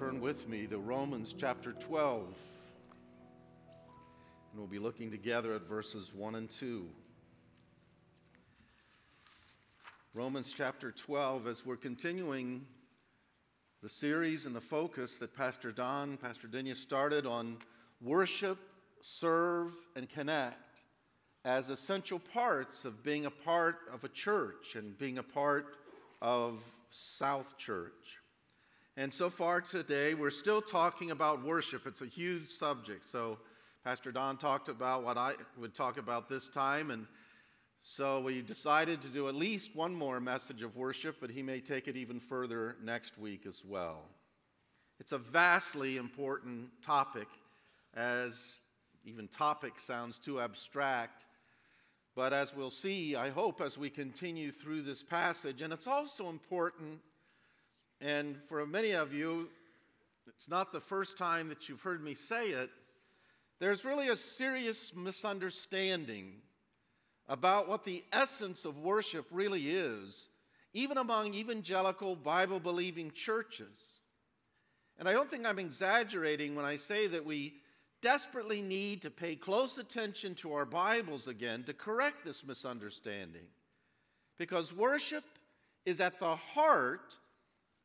turn 0.00 0.18
with 0.18 0.48
me 0.48 0.66
to 0.66 0.78
Romans 0.78 1.34
chapter 1.36 1.72
12. 1.72 2.24
And 4.50 4.56
we'll 4.56 4.66
be 4.66 4.78
looking 4.78 5.10
together 5.10 5.52
at 5.52 5.68
verses 5.68 6.14
1 6.14 6.36
and 6.36 6.50
2. 6.50 6.86
Romans 10.14 10.54
chapter 10.56 10.90
12, 10.90 11.46
as 11.46 11.66
we're 11.66 11.76
continuing 11.76 12.64
the 13.82 13.90
series 13.90 14.46
and 14.46 14.56
the 14.56 14.60
focus 14.62 15.18
that 15.18 15.36
Pastor 15.36 15.70
Don, 15.70 16.16
Pastor 16.16 16.48
Dinya 16.48 16.74
started 16.74 17.26
on 17.26 17.58
worship, 18.00 18.56
serve, 19.02 19.70
and 19.96 20.08
connect 20.08 20.80
as 21.44 21.68
essential 21.68 22.18
parts 22.18 22.86
of 22.86 23.02
being 23.02 23.26
a 23.26 23.30
part 23.30 23.80
of 23.92 24.02
a 24.04 24.08
church 24.08 24.76
and 24.76 24.96
being 24.96 25.18
a 25.18 25.22
part 25.22 25.76
of 26.22 26.64
South 26.88 27.58
Church. 27.58 28.19
And 29.00 29.14
so 29.14 29.30
far 29.30 29.62
today, 29.62 30.12
we're 30.12 30.28
still 30.28 30.60
talking 30.60 31.10
about 31.10 31.42
worship. 31.42 31.86
It's 31.86 32.02
a 32.02 32.06
huge 32.06 32.50
subject. 32.50 33.08
So, 33.08 33.38
Pastor 33.82 34.12
Don 34.12 34.36
talked 34.36 34.68
about 34.68 35.04
what 35.04 35.16
I 35.16 35.36
would 35.56 35.72
talk 35.72 35.96
about 35.96 36.28
this 36.28 36.50
time. 36.50 36.90
And 36.90 37.06
so, 37.82 38.20
we 38.20 38.42
decided 38.42 39.00
to 39.00 39.08
do 39.08 39.26
at 39.30 39.34
least 39.34 39.74
one 39.74 39.94
more 39.94 40.20
message 40.20 40.60
of 40.60 40.76
worship, 40.76 41.16
but 41.18 41.30
he 41.30 41.42
may 41.42 41.60
take 41.60 41.88
it 41.88 41.96
even 41.96 42.20
further 42.20 42.76
next 42.84 43.16
week 43.16 43.46
as 43.46 43.64
well. 43.64 44.02
It's 44.98 45.12
a 45.12 45.18
vastly 45.18 45.96
important 45.96 46.68
topic, 46.84 47.28
as 47.94 48.60
even 49.06 49.28
topic 49.28 49.78
sounds 49.78 50.18
too 50.18 50.42
abstract. 50.42 51.24
But 52.14 52.34
as 52.34 52.54
we'll 52.54 52.70
see, 52.70 53.16
I 53.16 53.30
hope, 53.30 53.62
as 53.62 53.78
we 53.78 53.88
continue 53.88 54.52
through 54.52 54.82
this 54.82 55.02
passage, 55.02 55.62
and 55.62 55.72
it's 55.72 55.86
also 55.86 56.28
important 56.28 57.00
and 58.00 58.36
for 58.46 58.64
many 58.66 58.92
of 58.92 59.12
you, 59.12 59.48
it's 60.26 60.48
not 60.48 60.72
the 60.72 60.80
first 60.80 61.18
time 61.18 61.48
that 61.48 61.68
you've 61.68 61.82
heard 61.82 62.02
me 62.02 62.14
say 62.14 62.48
it. 62.48 62.70
There's 63.58 63.84
really 63.84 64.08
a 64.08 64.16
serious 64.16 64.94
misunderstanding 64.94 66.32
about 67.28 67.68
what 67.68 67.84
the 67.84 68.02
essence 68.12 68.64
of 68.64 68.78
worship 68.78 69.26
really 69.30 69.70
is, 69.70 70.28
even 70.72 70.96
among 70.96 71.34
evangelical 71.34 72.16
Bible 72.16 72.58
believing 72.58 73.10
churches. 73.10 74.00
And 74.98 75.08
I 75.08 75.12
don't 75.12 75.30
think 75.30 75.46
I'm 75.46 75.58
exaggerating 75.58 76.54
when 76.54 76.64
I 76.64 76.76
say 76.76 77.06
that 77.06 77.24
we 77.24 77.54
desperately 78.02 78.62
need 78.62 79.02
to 79.02 79.10
pay 79.10 79.36
close 79.36 79.76
attention 79.78 80.34
to 80.36 80.54
our 80.54 80.64
Bibles 80.64 81.28
again 81.28 81.62
to 81.64 81.74
correct 81.74 82.24
this 82.24 82.44
misunderstanding. 82.44 83.46
Because 84.38 84.74
worship 84.74 85.24
is 85.84 86.00
at 86.00 86.18
the 86.18 86.36
heart 86.36 87.14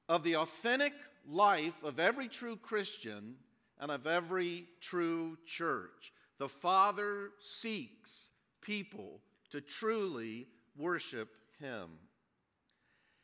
of 0.08 0.24
the 0.24 0.36
authentic 0.36 0.94
life 1.28 1.84
of 1.84 2.00
every 2.00 2.28
true 2.28 2.58
Christian 2.58 3.36
and 3.80 3.92
of 3.92 4.08
every 4.08 4.66
true 4.82 5.38
church. 5.46 6.14
The 6.38 6.50
Father 6.50 7.32
seeks 7.42 8.30
people 8.62 9.22
to 9.52 9.62
truly 9.62 10.48
worship 10.78 11.30
Him. 11.60 11.90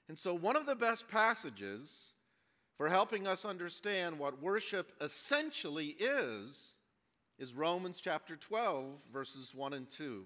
And 0.07 0.17
so, 0.17 0.33
one 0.33 0.55
of 0.55 0.65
the 0.65 0.75
best 0.75 1.07
passages 1.07 2.13
for 2.77 2.89
helping 2.89 3.27
us 3.27 3.45
understand 3.45 4.17
what 4.17 4.41
worship 4.41 4.91
essentially 5.01 5.95
is 5.99 6.77
is 7.37 7.53
Romans 7.53 7.99
chapter 7.99 8.35
12, 8.35 8.85
verses 9.11 9.55
1 9.55 9.73
and 9.73 9.89
2. 9.89 10.25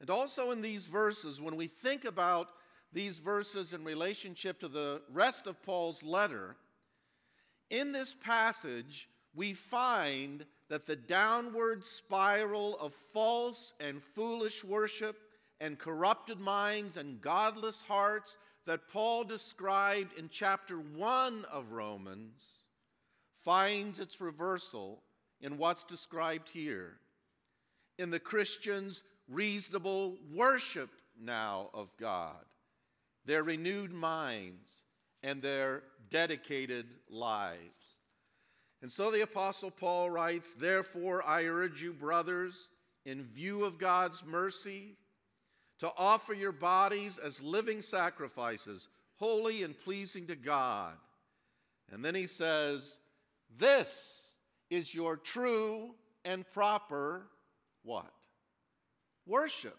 And 0.00 0.10
also 0.10 0.50
in 0.50 0.60
these 0.60 0.86
verses, 0.86 1.40
when 1.40 1.56
we 1.56 1.68
think 1.68 2.04
about 2.04 2.48
these 2.96 3.18
verses 3.18 3.74
in 3.74 3.84
relationship 3.84 4.58
to 4.58 4.68
the 4.68 5.02
rest 5.12 5.46
of 5.46 5.62
Paul's 5.62 6.02
letter, 6.02 6.56
in 7.68 7.92
this 7.92 8.14
passage, 8.14 9.06
we 9.34 9.52
find 9.52 10.46
that 10.70 10.86
the 10.86 10.96
downward 10.96 11.84
spiral 11.84 12.78
of 12.80 12.94
false 13.12 13.74
and 13.80 14.02
foolish 14.14 14.64
worship 14.64 15.18
and 15.60 15.78
corrupted 15.78 16.40
minds 16.40 16.96
and 16.96 17.20
godless 17.20 17.82
hearts 17.82 18.38
that 18.64 18.88
Paul 18.90 19.24
described 19.24 20.18
in 20.18 20.30
chapter 20.30 20.76
1 20.76 21.44
of 21.52 21.72
Romans 21.72 22.62
finds 23.44 24.00
its 24.00 24.22
reversal 24.22 25.02
in 25.42 25.58
what's 25.58 25.84
described 25.84 26.48
here. 26.48 26.94
In 27.98 28.08
the 28.08 28.20
Christian's 28.20 29.02
reasonable 29.28 30.16
worship 30.32 30.88
now 31.20 31.68
of 31.74 31.90
God 31.98 32.45
their 33.26 33.42
renewed 33.42 33.92
minds, 33.92 34.84
and 35.22 35.42
their 35.42 35.82
dedicated 36.08 36.86
lives. 37.10 37.76
And 38.82 38.92
so 38.92 39.10
the 39.10 39.22
Apostle 39.22 39.70
Paul 39.70 40.10
writes, 40.10 40.54
Therefore, 40.54 41.26
I 41.26 41.44
urge 41.44 41.82
you, 41.82 41.92
brothers, 41.92 42.68
in 43.04 43.24
view 43.24 43.64
of 43.64 43.78
God's 43.78 44.24
mercy, 44.24 44.94
to 45.80 45.90
offer 45.96 46.32
your 46.32 46.52
bodies 46.52 47.18
as 47.18 47.42
living 47.42 47.82
sacrifices, 47.82 48.88
holy 49.16 49.62
and 49.62 49.78
pleasing 49.78 50.26
to 50.28 50.36
God. 50.36 50.94
And 51.90 52.04
then 52.04 52.14
he 52.14 52.26
says, 52.26 52.98
This 53.58 54.34
is 54.70 54.94
your 54.94 55.16
true 55.16 55.94
and 56.24 56.48
proper 56.52 57.26
what? 57.82 58.12
Worship. 59.26 59.76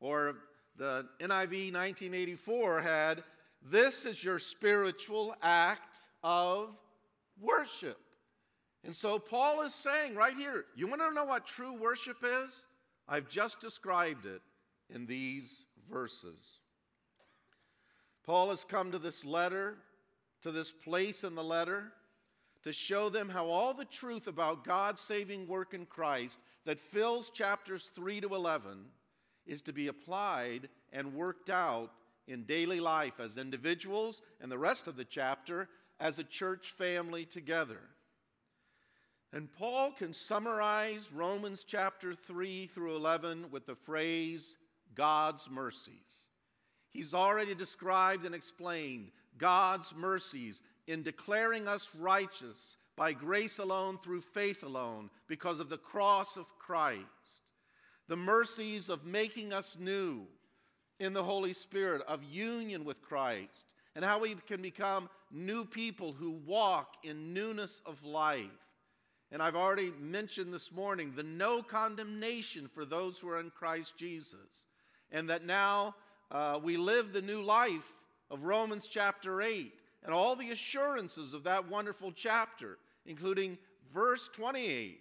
Or 0.00 0.36
the 0.76 1.06
NIV 1.20 1.72
1984 1.72 2.82
had 2.82 3.22
this 3.62 4.04
is 4.04 4.24
your 4.24 4.38
spiritual 4.38 5.34
act 5.42 5.98
of 6.22 6.70
worship. 7.40 7.98
And 8.84 8.94
so 8.94 9.18
Paul 9.18 9.62
is 9.62 9.74
saying 9.74 10.14
right 10.14 10.34
here, 10.34 10.64
you 10.74 10.86
want 10.86 11.02
to 11.02 11.12
know 11.12 11.24
what 11.24 11.46
true 11.46 11.74
worship 11.74 12.18
is? 12.22 12.64
I've 13.06 13.28
just 13.28 13.60
described 13.60 14.24
it 14.24 14.40
in 14.88 15.06
these 15.06 15.64
verses. 15.90 16.58
Paul 18.24 18.50
has 18.50 18.64
come 18.64 18.92
to 18.92 18.98
this 18.98 19.24
letter, 19.24 19.76
to 20.42 20.52
this 20.52 20.70
place 20.70 21.24
in 21.24 21.34
the 21.34 21.44
letter, 21.44 21.92
to 22.62 22.72
show 22.72 23.08
them 23.08 23.28
how 23.28 23.46
all 23.46 23.74
the 23.74 23.84
truth 23.84 24.26
about 24.26 24.64
God's 24.64 25.00
saving 25.00 25.46
work 25.46 25.74
in 25.74 25.86
Christ 25.86 26.38
that 26.64 26.78
fills 26.78 27.30
chapters 27.30 27.90
3 27.94 28.20
to 28.22 28.34
11 28.34 28.84
is 29.46 29.62
to 29.62 29.72
be 29.72 29.88
applied 29.88 30.68
and 30.92 31.14
worked 31.14 31.50
out 31.50 31.90
in 32.26 32.44
daily 32.44 32.80
life 32.80 33.18
as 33.18 33.36
individuals 33.36 34.22
and 34.40 34.50
the 34.50 34.58
rest 34.58 34.86
of 34.86 34.96
the 34.96 35.04
chapter 35.04 35.68
as 35.98 36.18
a 36.18 36.24
church 36.24 36.70
family 36.70 37.24
together. 37.24 37.80
And 39.32 39.52
Paul 39.52 39.92
can 39.92 40.12
summarize 40.12 41.12
Romans 41.12 41.64
chapter 41.64 42.14
3 42.14 42.68
through 42.74 42.96
11 42.96 43.50
with 43.50 43.66
the 43.66 43.76
phrase, 43.76 44.56
God's 44.94 45.48
mercies. 45.48 46.28
He's 46.88 47.14
already 47.14 47.54
described 47.54 48.26
and 48.26 48.34
explained 48.34 49.12
God's 49.38 49.94
mercies 49.94 50.62
in 50.88 51.04
declaring 51.04 51.68
us 51.68 51.88
righteous 51.98 52.76
by 52.96 53.12
grace 53.12 53.58
alone 53.58 53.98
through 54.02 54.22
faith 54.22 54.64
alone 54.64 55.10
because 55.28 55.60
of 55.60 55.68
the 55.68 55.78
cross 55.78 56.36
of 56.36 56.46
Christ 56.58 57.04
the 58.10 58.16
mercies 58.16 58.88
of 58.88 59.06
making 59.06 59.52
us 59.52 59.76
new 59.78 60.26
in 60.98 61.12
the 61.12 61.22
Holy 61.22 61.52
Spirit, 61.52 62.02
of 62.08 62.24
union 62.24 62.84
with 62.84 63.00
Christ, 63.00 63.72
and 63.94 64.04
how 64.04 64.18
we 64.18 64.34
can 64.48 64.60
become 64.60 65.08
new 65.30 65.64
people 65.64 66.12
who 66.12 66.32
walk 66.44 66.94
in 67.04 67.32
newness 67.32 67.80
of 67.86 68.02
life. 68.02 68.46
And 69.30 69.40
I've 69.40 69.54
already 69.54 69.92
mentioned 70.00 70.52
this 70.52 70.72
morning 70.72 71.12
the 71.14 71.22
no 71.22 71.62
condemnation 71.62 72.68
for 72.74 72.84
those 72.84 73.16
who 73.16 73.28
are 73.28 73.38
in 73.38 73.50
Christ 73.50 73.92
Jesus, 73.96 74.66
and 75.12 75.30
that 75.30 75.46
now 75.46 75.94
uh, 76.32 76.58
we 76.60 76.76
live 76.76 77.12
the 77.12 77.22
new 77.22 77.42
life 77.42 77.92
of 78.28 78.42
Romans 78.42 78.88
chapter 78.90 79.40
8 79.40 79.72
and 80.02 80.12
all 80.12 80.34
the 80.34 80.50
assurances 80.50 81.32
of 81.32 81.44
that 81.44 81.68
wonderful 81.68 82.10
chapter, 82.10 82.76
including 83.06 83.56
verse 83.94 84.28
28 84.32 85.00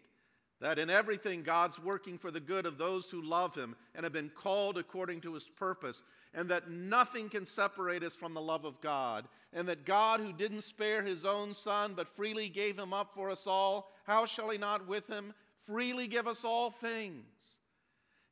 that 0.61 0.77
in 0.77 0.89
everything 0.89 1.43
God's 1.43 1.79
working 1.79 2.17
for 2.17 2.31
the 2.31 2.39
good 2.39 2.65
of 2.65 2.77
those 2.77 3.05
who 3.09 3.21
love 3.21 3.55
him 3.55 3.75
and 3.95 4.03
have 4.03 4.13
been 4.13 4.29
called 4.29 4.77
according 4.77 5.21
to 5.21 5.33
his 5.33 5.47
purpose, 5.47 6.03
and 6.33 6.49
that 6.49 6.69
nothing 6.69 7.29
can 7.29 7.45
separate 7.45 8.03
us 8.03 8.13
from 8.13 8.33
the 8.33 8.41
love 8.41 8.65
of 8.65 8.81
God, 8.81 9.27
and 9.53 9.67
that 9.67 9.85
God, 9.85 10.19
who 10.19 10.33
didn't 10.33 10.63
spare 10.63 11.01
his 11.01 11.25
own 11.25 11.53
son 11.53 11.93
but 11.95 12.07
freely 12.09 12.49
gave 12.49 12.77
him 12.77 12.93
up 12.93 13.13
for 13.15 13.31
us 13.31 13.47
all, 13.47 13.91
how 14.03 14.25
shall 14.25 14.49
he 14.49 14.57
not 14.57 14.87
with 14.87 15.07
him 15.07 15.33
freely 15.65 16.07
give 16.07 16.27
us 16.27 16.43
all 16.43 16.71
things? 16.71 17.23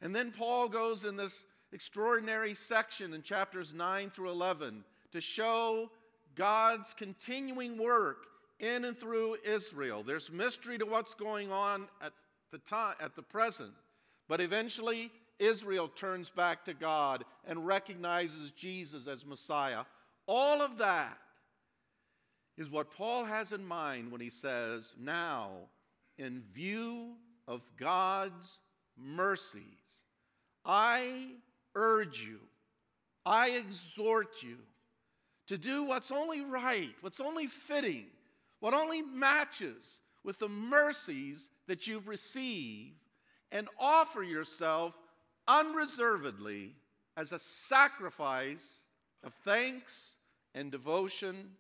And 0.02 0.16
then 0.16 0.32
Paul 0.32 0.70
goes 0.70 1.06
in 1.06 1.16
this 1.16 1.46
extraordinary 1.72 2.54
section 2.54 3.14
in 3.14 3.24
chapters 3.24 3.74
9 3.74 4.12
through 4.12 4.30
11 4.30 4.84
to 5.14 5.22
show 5.22 5.90
God's 6.36 6.94
continuing 6.94 7.78
work 7.78 8.27
in 8.60 8.86
and 8.86 8.98
through 8.98 9.38
Israel. 9.44 10.04
There's 10.04 10.32
mystery 10.32 10.78
to 10.78 10.86
what's 10.86 11.14
going 11.14 11.52
on 11.52 11.88
at 12.02 12.14
the 12.52 12.58
time 12.60 12.96
at 13.00 13.16
the 13.16 13.22
present. 13.22 13.72
But 14.28 14.42
eventually 14.42 15.12
Israel 15.40 15.88
turns 15.88 16.30
back 16.30 16.66
to 16.66 16.74
God 16.74 17.24
and 17.46 17.66
recognizes 17.66 18.52
Jesus 18.52 19.08
as 19.08 19.26
Messiah. 19.26 19.84
All 20.28 20.62
of 20.62 20.80
that 20.80 21.18
is 22.58 22.70
what 22.70 22.92
Paul 22.92 23.26
has 23.26 23.52
in 23.52 23.64
mind 23.64 24.12
when 24.12 24.22
he 24.22 24.30
says, 24.30 24.96
Now, 25.00 25.52
in 26.18 26.44
view 26.54 27.14
of 27.48 27.62
God's 27.78 28.60
mercies, 28.98 29.62
I 30.66 31.28
urge 31.76 32.22
you, 32.22 32.40
I 33.26 33.52
exhort 33.52 34.42
you 34.42 34.58
to 35.48 35.58
do 35.58 35.86
what's 35.86 36.12
only 36.12 36.42
right, 36.42 36.94
what's 37.02 37.22
only 37.22 37.48
fitting, 37.48 38.08
what 38.60 38.74
only 38.74 39.02
matches 39.02 40.02
with 40.24 40.40
the 40.40 40.50
mercies 40.50 41.50
that 41.68 41.88
you've 41.88 42.08
received, 42.08 42.96
and 43.52 43.70
offer 43.80 44.24
yourself 44.24 44.94
unreservedly 45.48 46.76
as 47.16 47.32
a 47.32 47.40
sacrifice 47.40 48.84
of 49.24 49.34
thanks 49.46 50.18
and 50.54 50.72
devotion 50.72 51.52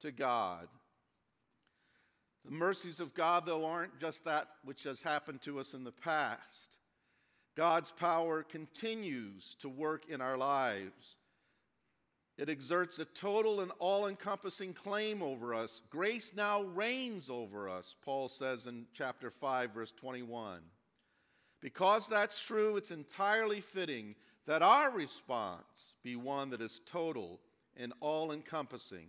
to 0.00 0.12
God. 0.12 0.68
The 2.44 2.52
mercies 2.52 3.00
of 3.00 3.14
God, 3.14 3.46
though, 3.46 3.64
aren't 3.64 3.98
just 3.98 4.24
that 4.26 4.48
which 4.64 4.84
has 4.84 5.02
happened 5.02 5.40
to 5.42 5.58
us 5.58 5.72
in 5.72 5.82
the 5.82 5.92
past. 5.92 6.78
God's 7.56 7.90
power 7.90 8.42
continues 8.42 9.56
to 9.60 9.68
work 9.68 10.04
in 10.08 10.20
our 10.20 10.36
lives. 10.36 11.16
It 12.36 12.48
exerts 12.48 12.98
a 12.98 13.04
total 13.04 13.60
and 13.60 13.70
all 13.78 14.08
encompassing 14.08 14.74
claim 14.74 15.22
over 15.22 15.54
us. 15.54 15.82
Grace 15.88 16.32
now 16.34 16.62
reigns 16.62 17.30
over 17.30 17.68
us, 17.68 17.94
Paul 18.04 18.28
says 18.28 18.66
in 18.66 18.86
chapter 18.92 19.30
5, 19.30 19.70
verse 19.70 19.92
21. 19.92 20.60
Because 21.60 22.08
that's 22.08 22.42
true, 22.42 22.76
it's 22.76 22.90
entirely 22.90 23.60
fitting 23.60 24.16
that 24.46 24.62
our 24.62 24.90
response 24.90 25.94
be 26.02 26.16
one 26.16 26.50
that 26.50 26.60
is 26.60 26.80
total 26.84 27.40
and 27.76 27.92
all 28.00 28.32
encompassing, 28.32 29.06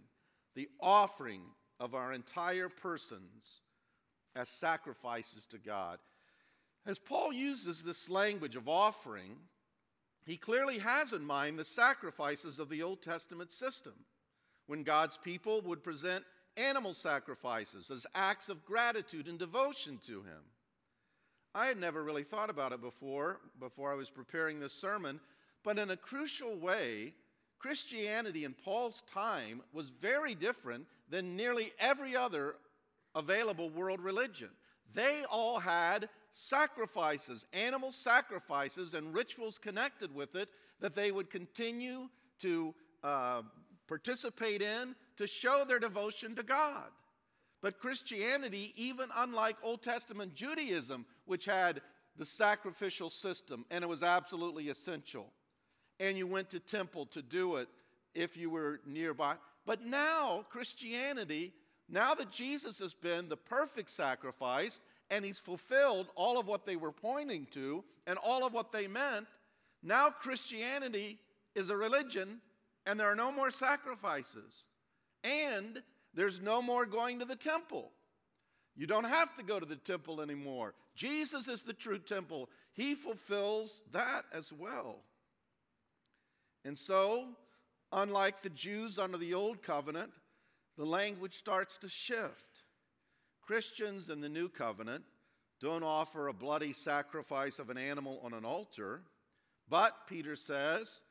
the 0.53 0.69
offering 0.79 1.41
of 1.79 1.95
our 1.95 2.13
entire 2.13 2.69
persons 2.69 3.61
as 4.35 4.49
sacrifices 4.49 5.45
to 5.47 5.57
God. 5.57 5.97
As 6.85 6.99
Paul 6.99 7.33
uses 7.33 7.81
this 7.81 8.09
language 8.09 8.55
of 8.55 8.69
offering, 8.69 9.37
he 10.25 10.37
clearly 10.37 10.79
has 10.79 11.13
in 11.13 11.23
mind 11.23 11.57
the 11.57 11.65
sacrifices 11.65 12.59
of 12.59 12.69
the 12.69 12.81
Old 12.81 13.01
Testament 13.01 13.51
system, 13.51 13.93
when 14.67 14.83
God's 14.83 15.17
people 15.17 15.61
would 15.61 15.83
present 15.83 16.25
animal 16.57 16.93
sacrifices 16.93 17.91
as 17.91 18.07
acts 18.15 18.49
of 18.49 18.65
gratitude 18.65 19.27
and 19.27 19.37
devotion 19.37 19.99
to 20.07 20.21
Him. 20.23 20.41
I 21.53 21.67
had 21.67 21.77
never 21.77 22.03
really 22.03 22.23
thought 22.23 22.49
about 22.49 22.73
it 22.73 22.81
before, 22.81 23.39
before 23.59 23.91
I 23.91 23.95
was 23.95 24.09
preparing 24.09 24.59
this 24.59 24.73
sermon, 24.73 25.19
but 25.63 25.77
in 25.77 25.91
a 25.91 25.97
crucial 25.97 26.55
way, 26.55 27.13
Christianity 27.59 28.43
in 28.43 28.53
Paul's 28.53 29.03
time 29.11 29.61
was 29.73 29.89
very 29.89 30.35
different 30.35 30.85
than 31.09 31.35
nearly 31.35 31.71
every 31.79 32.15
other 32.15 32.55
available 33.13 33.69
world 33.69 34.01
religion. 34.01 34.49
They 34.93 35.23
all 35.29 35.59
had 35.59 36.09
sacrifices, 36.35 37.45
animal 37.53 37.91
sacrifices, 37.91 38.93
and 38.93 39.13
rituals 39.15 39.57
connected 39.57 40.13
with 40.13 40.35
it 40.35 40.49
that 40.81 40.93
they 40.93 41.11
would 41.11 41.29
continue 41.29 42.09
to 42.39 42.75
uh, 43.03 43.41
participate 43.87 44.61
in 44.61 44.95
to 45.17 45.25
show 45.25 45.63
their 45.65 45.79
devotion 45.79 46.35
to 46.35 46.43
God. 46.43 46.83
But 47.61 47.79
Christianity, 47.79 48.73
even 48.75 49.09
unlike 49.15 49.55
Old 49.63 49.81
Testament 49.81 50.35
Judaism, 50.35 51.05
which 51.25 51.45
had 51.45 51.81
the 52.17 52.25
sacrificial 52.25 53.09
system 53.09 53.65
and 53.71 53.83
it 53.83 53.87
was 53.87 54.03
absolutely 54.03 54.69
essential, 54.69 55.27
and 55.99 56.17
you 56.17 56.27
went 56.27 56.49
to 56.49 56.59
temple 56.59 57.05
to 57.07 57.21
do 57.21 57.55
it 57.55 57.69
if 58.13 58.35
you 58.35 58.49
were 58.49 58.81
nearby. 58.85 59.35
But 59.65 59.85
now, 59.85 60.45
Christianity, 60.49 61.53
now 61.89 62.13
that 62.13 62.31
Jesus 62.31 62.77
has 62.79 62.93
been 62.93 63.29
the 63.29 63.37
perfect 63.37 63.89
sacrifice, 63.89 64.79
and 65.09 65.23
he's 65.23 65.39
fulfilled 65.39 66.07
all 66.15 66.39
of 66.39 66.47
what 66.47 66.65
they 66.65 66.75
were 66.75 66.91
pointing 66.91 67.47
to 67.51 67.83
and 68.07 68.17
all 68.17 68.45
of 68.45 68.53
what 68.53 68.71
they 68.71 68.87
meant. 68.87 69.27
Now 69.83 70.09
Christianity 70.09 71.19
is 71.53 71.69
a 71.69 71.77
religion 71.77 72.41
and 72.85 72.99
there 72.99 73.11
are 73.11 73.15
no 73.15 73.31
more 73.31 73.51
sacrifices. 73.51 74.63
And 75.23 75.81
there's 76.13 76.39
no 76.39 76.61
more 76.61 76.85
going 76.85 77.19
to 77.19 77.25
the 77.25 77.35
temple. 77.35 77.91
You 78.75 78.87
don't 78.87 79.05
have 79.05 79.35
to 79.35 79.43
go 79.43 79.59
to 79.59 79.65
the 79.65 79.75
temple 79.75 80.21
anymore. 80.21 80.73
Jesus 80.95 81.47
is 81.47 81.63
the 81.63 81.73
true 81.73 81.99
temple. 81.99 82.49
He 82.73 82.93
fulfills 82.93 83.81
that 83.91 84.25
as 84.33 84.51
well. 84.51 84.97
And 86.63 86.77
so, 86.77 87.29
unlike 87.91 88.41
the 88.41 88.49
Jews 88.49 88.99
under 88.99 89.17
the 89.17 89.33
old 89.33 89.61
covenant, 89.61 90.11
the 90.77 90.85
language 90.85 91.35
starts 91.35 91.77
to 91.77 91.89
shift. 91.89 92.54
Christians 93.45 94.09
in 94.09 94.21
the 94.21 94.29
new 94.29 94.49
covenant 94.49 95.03
don't 95.61 95.83
offer 95.83 96.27
a 96.27 96.33
bloody 96.33 96.73
sacrifice 96.73 97.59
of 97.59 97.69
an 97.69 97.77
animal 97.77 98.19
on 98.23 98.33
an 98.33 98.43
altar, 98.43 99.01
but, 99.69 100.07
Peter 100.07 100.35
says, 100.35 101.01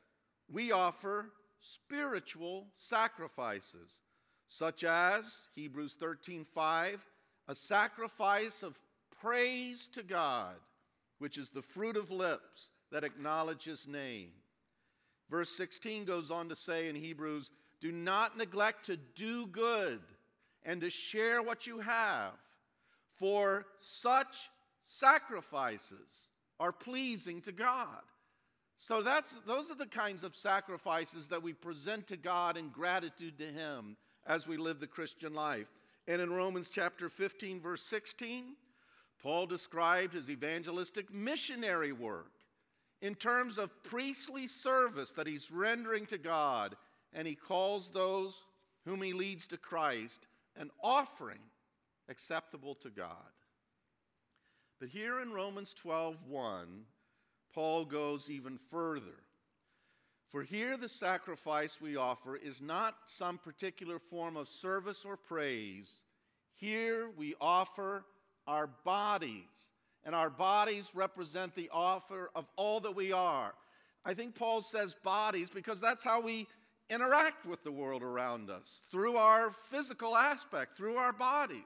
we 0.51 0.71
offer 0.71 1.31
spiritual 1.61 2.67
sacrifices, 2.77 4.01
such 4.47 4.83
as 4.83 5.47
Hebrews 5.55 5.95
13:5, 5.99 6.99
a 7.47 7.55
sacrifice 7.55 8.63
of 8.63 8.79
praise 9.21 9.87
to 9.89 10.03
God, 10.03 10.55
which 11.19 11.37
is 11.37 11.49
the 11.49 11.61
fruit 11.61 11.97
of 11.97 12.11
lips 12.11 12.69
that 12.91 13.03
acknowledge 13.03 13.63
his 13.63 13.87
name. 13.87 14.31
Verse 15.29 15.49
16 15.49 16.05
goes 16.05 16.29
on 16.29 16.49
to 16.49 16.55
say 16.55 16.87
in 16.87 16.95
Hebrews, 16.95 17.49
do 17.81 17.91
not 17.91 18.37
neglect 18.37 18.85
to 18.85 18.97
do 18.97 19.47
good 19.47 20.01
and 20.65 20.81
to 20.81 20.89
share 20.89 21.41
what 21.41 21.67
you 21.67 21.79
have. 21.79 22.33
For 23.13 23.65
such 23.79 24.49
sacrifices 24.83 26.29
are 26.59 26.71
pleasing 26.71 27.41
to 27.41 27.51
God. 27.51 28.01
So 28.77 29.01
that's 29.01 29.35
those 29.47 29.71
are 29.71 29.75
the 29.75 29.85
kinds 29.85 30.23
of 30.23 30.35
sacrifices 30.35 31.29
that 31.29 31.41
we 31.41 31.53
present 31.53 32.07
to 32.07 32.17
God 32.17 32.57
in 32.57 32.69
gratitude 32.69 33.37
to 33.37 33.45
him 33.45 33.95
as 34.27 34.47
we 34.47 34.57
live 34.57 34.79
the 34.79 34.87
Christian 34.87 35.33
life. 35.33 35.67
And 36.07 36.21
in 36.21 36.33
Romans 36.33 36.69
chapter 36.69 37.07
15 37.07 37.61
verse 37.61 37.81
16, 37.83 38.55
Paul 39.21 39.45
described 39.45 40.13
his 40.13 40.29
evangelistic 40.29 41.13
missionary 41.13 41.93
work 41.93 42.31
in 43.01 43.15
terms 43.15 43.57
of 43.57 43.83
priestly 43.83 44.47
service 44.47 45.13
that 45.13 45.27
he's 45.27 45.51
rendering 45.51 46.05
to 46.07 46.17
God, 46.17 46.75
and 47.13 47.27
he 47.27 47.35
calls 47.35 47.89
those 47.89 48.43
whom 48.85 49.01
he 49.01 49.13
leads 49.13 49.47
to 49.47 49.57
Christ 49.57 50.27
an 50.57 50.71
offering 50.81 51.39
acceptable 52.09 52.75
to 52.75 52.89
God. 52.89 53.31
But 54.79 54.89
here 54.89 55.21
in 55.21 55.33
Romans 55.33 55.73
12:1, 55.73 56.85
Paul 57.53 57.85
goes 57.85 58.29
even 58.29 58.57
further. 58.69 59.23
For 60.27 60.43
here 60.43 60.75
the 60.75 60.89
sacrifice 60.89 61.79
we 61.79 61.95
offer 61.95 62.35
is 62.35 62.61
not 62.61 62.97
some 63.05 63.37
particular 63.37 63.99
form 63.99 64.35
of 64.35 64.49
service 64.49 65.05
or 65.05 65.15
praise. 65.15 66.01
Here 66.55 67.09
we 67.09 67.35
offer 67.39 68.05
our 68.47 68.67
bodies, 68.67 69.71
and 70.03 70.13
our 70.13 70.29
bodies 70.29 70.91
represent 70.93 71.55
the 71.55 71.69
offer 71.71 72.31
of 72.35 72.47
all 72.57 72.79
that 72.81 72.95
we 72.95 73.11
are. 73.11 73.53
I 74.03 74.13
think 74.13 74.35
Paul 74.35 74.61
says 74.61 74.93
bodies 74.93 75.49
because 75.49 75.79
that's 75.79 76.03
how 76.03 76.21
we 76.21 76.47
interact 76.89 77.45
with 77.45 77.63
the 77.63 77.71
world 77.71 78.03
around 78.03 78.49
us 78.49 78.81
through 78.91 79.17
our 79.17 79.51
physical 79.69 80.15
aspect, 80.15 80.77
through 80.77 80.97
our 80.97 81.13
bodies. 81.13 81.61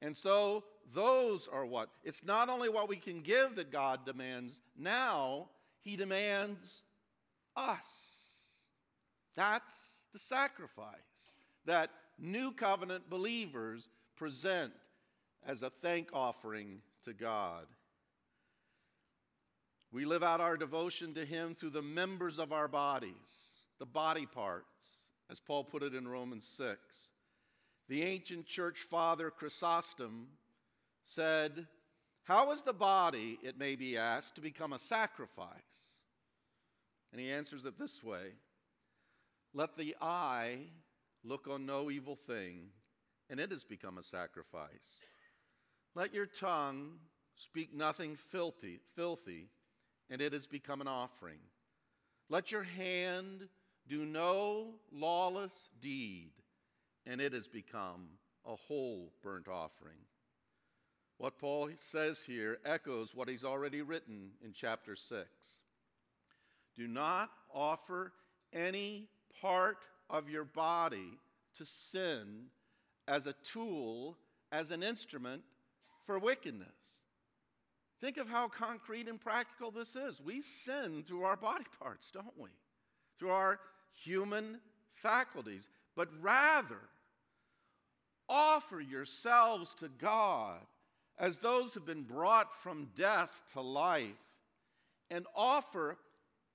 And 0.00 0.16
so, 0.16 0.64
those 0.92 1.48
are 1.50 1.64
what? 1.64 1.88
It's 2.02 2.24
not 2.24 2.48
only 2.48 2.68
what 2.68 2.88
we 2.88 2.96
can 2.96 3.22
give 3.22 3.56
that 3.56 3.72
God 3.72 4.04
demands, 4.04 4.60
now 4.76 5.48
He 5.80 5.96
demands 5.96 6.82
us. 7.56 8.14
That's 9.34 10.02
the 10.12 10.18
sacrifice 10.18 10.94
that 11.64 11.90
new 12.18 12.52
covenant 12.52 13.08
believers 13.08 13.88
present 14.16 14.72
as 15.46 15.62
a 15.62 15.70
thank 15.70 16.08
offering 16.12 16.80
to 17.04 17.12
God. 17.12 17.66
We 19.90 20.04
live 20.04 20.22
out 20.22 20.40
our 20.40 20.56
devotion 20.56 21.14
to 21.14 21.24
Him 21.24 21.54
through 21.54 21.70
the 21.70 21.82
members 21.82 22.38
of 22.38 22.52
our 22.52 22.68
bodies 22.68 23.53
the 23.78 23.86
body 23.86 24.26
parts, 24.26 24.66
as 25.30 25.40
Paul 25.40 25.64
put 25.64 25.82
it 25.82 25.94
in 25.94 26.06
Romans 26.06 26.46
6. 26.56 26.78
The 27.88 28.02
ancient 28.02 28.46
church 28.46 28.78
father 28.78 29.30
Chrysostom 29.30 30.28
said, 31.04 31.66
How 32.24 32.52
is 32.52 32.62
the 32.62 32.72
body, 32.72 33.38
it 33.42 33.58
may 33.58 33.76
be 33.76 33.96
asked, 33.96 34.36
to 34.36 34.40
become 34.40 34.72
a 34.72 34.78
sacrifice? 34.78 35.96
And 37.12 37.20
he 37.20 37.30
answers 37.30 37.64
it 37.64 37.78
this 37.78 38.02
way 38.02 38.32
Let 39.52 39.76
the 39.76 39.94
eye 40.00 40.58
look 41.22 41.46
on 41.48 41.66
no 41.66 41.90
evil 41.90 42.16
thing, 42.16 42.68
and 43.30 43.38
it 43.38 43.50
has 43.50 43.64
become 43.64 43.98
a 43.98 44.02
sacrifice. 44.02 45.02
Let 45.94 46.14
your 46.14 46.26
tongue 46.26 46.92
speak 47.36 47.74
nothing 47.74 48.16
filthy, 48.16 48.80
filthy, 48.96 49.48
and 50.10 50.20
it 50.20 50.32
has 50.32 50.46
become 50.46 50.80
an 50.80 50.88
offering. 50.88 51.38
Let 52.28 52.50
your 52.50 52.62
hand 52.62 53.48
do 53.88 54.04
no 54.04 54.74
lawless 54.92 55.70
deed, 55.80 56.30
and 57.06 57.20
it 57.20 57.32
has 57.32 57.48
become 57.48 58.08
a 58.46 58.56
whole 58.56 59.12
burnt 59.22 59.48
offering. 59.48 59.98
What 61.18 61.38
Paul 61.38 61.70
says 61.78 62.22
here 62.26 62.58
echoes 62.64 63.14
what 63.14 63.28
he's 63.28 63.44
already 63.44 63.82
written 63.82 64.30
in 64.44 64.52
chapter 64.52 64.96
6. 64.96 65.28
Do 66.76 66.88
not 66.88 67.30
offer 67.52 68.12
any 68.52 69.08
part 69.40 69.78
of 70.10 70.28
your 70.28 70.44
body 70.44 71.18
to 71.56 71.64
sin 71.64 72.46
as 73.06 73.26
a 73.26 73.34
tool, 73.44 74.16
as 74.50 74.70
an 74.70 74.82
instrument 74.82 75.42
for 76.04 76.18
wickedness. 76.18 76.68
Think 78.00 78.16
of 78.16 78.28
how 78.28 78.48
concrete 78.48 79.08
and 79.08 79.20
practical 79.20 79.70
this 79.70 79.94
is. 79.96 80.20
We 80.20 80.42
sin 80.42 81.04
through 81.06 81.22
our 81.22 81.36
body 81.36 81.64
parts, 81.80 82.10
don't 82.10 82.38
we? 82.38 82.50
Through 83.18 83.30
our 83.30 83.60
human 84.02 84.60
faculties. 84.94 85.68
But 85.96 86.08
rather, 86.20 86.80
offer 88.28 88.80
yourselves 88.80 89.74
to 89.76 89.88
God 89.88 90.60
as 91.18 91.38
those 91.38 91.72
who've 91.72 91.86
been 91.86 92.02
brought 92.02 92.52
from 92.62 92.88
death 92.96 93.30
to 93.52 93.60
life, 93.60 94.10
and 95.10 95.26
offer 95.36 95.96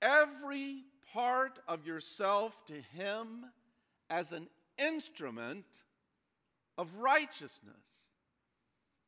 every 0.02 0.82
part 1.14 1.58
of 1.66 1.86
yourself 1.86 2.54
to 2.66 2.74
Him 2.94 3.46
as 4.10 4.32
an 4.32 4.48
instrument 4.76 5.64
of 6.76 6.94
righteousness. 6.96 7.74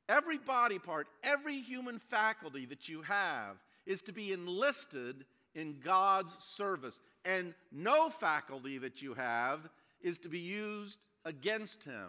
Every 0.09 0.39
body 0.39 0.79
part, 0.79 1.09
every 1.23 1.61
human 1.61 1.99
faculty 1.99 2.67
that 2.67 2.89
you 2.89 3.03
have 3.03 3.57
is 3.87 4.03
to 4.03 4.13
be 4.13 4.33
enlisted 4.33 5.25
in 5.55 5.77
God's 5.85 6.35
service. 6.39 7.01
And 7.25 7.55
no 7.71 8.11
faculty 8.11 8.79
that 8.79 9.03
you 9.03 9.15
have 9.15 9.69
is 10.01 10.19
to 10.21 10.29
be 10.29 10.41
used 10.41 10.99
against 11.25 11.85
Him 11.85 12.09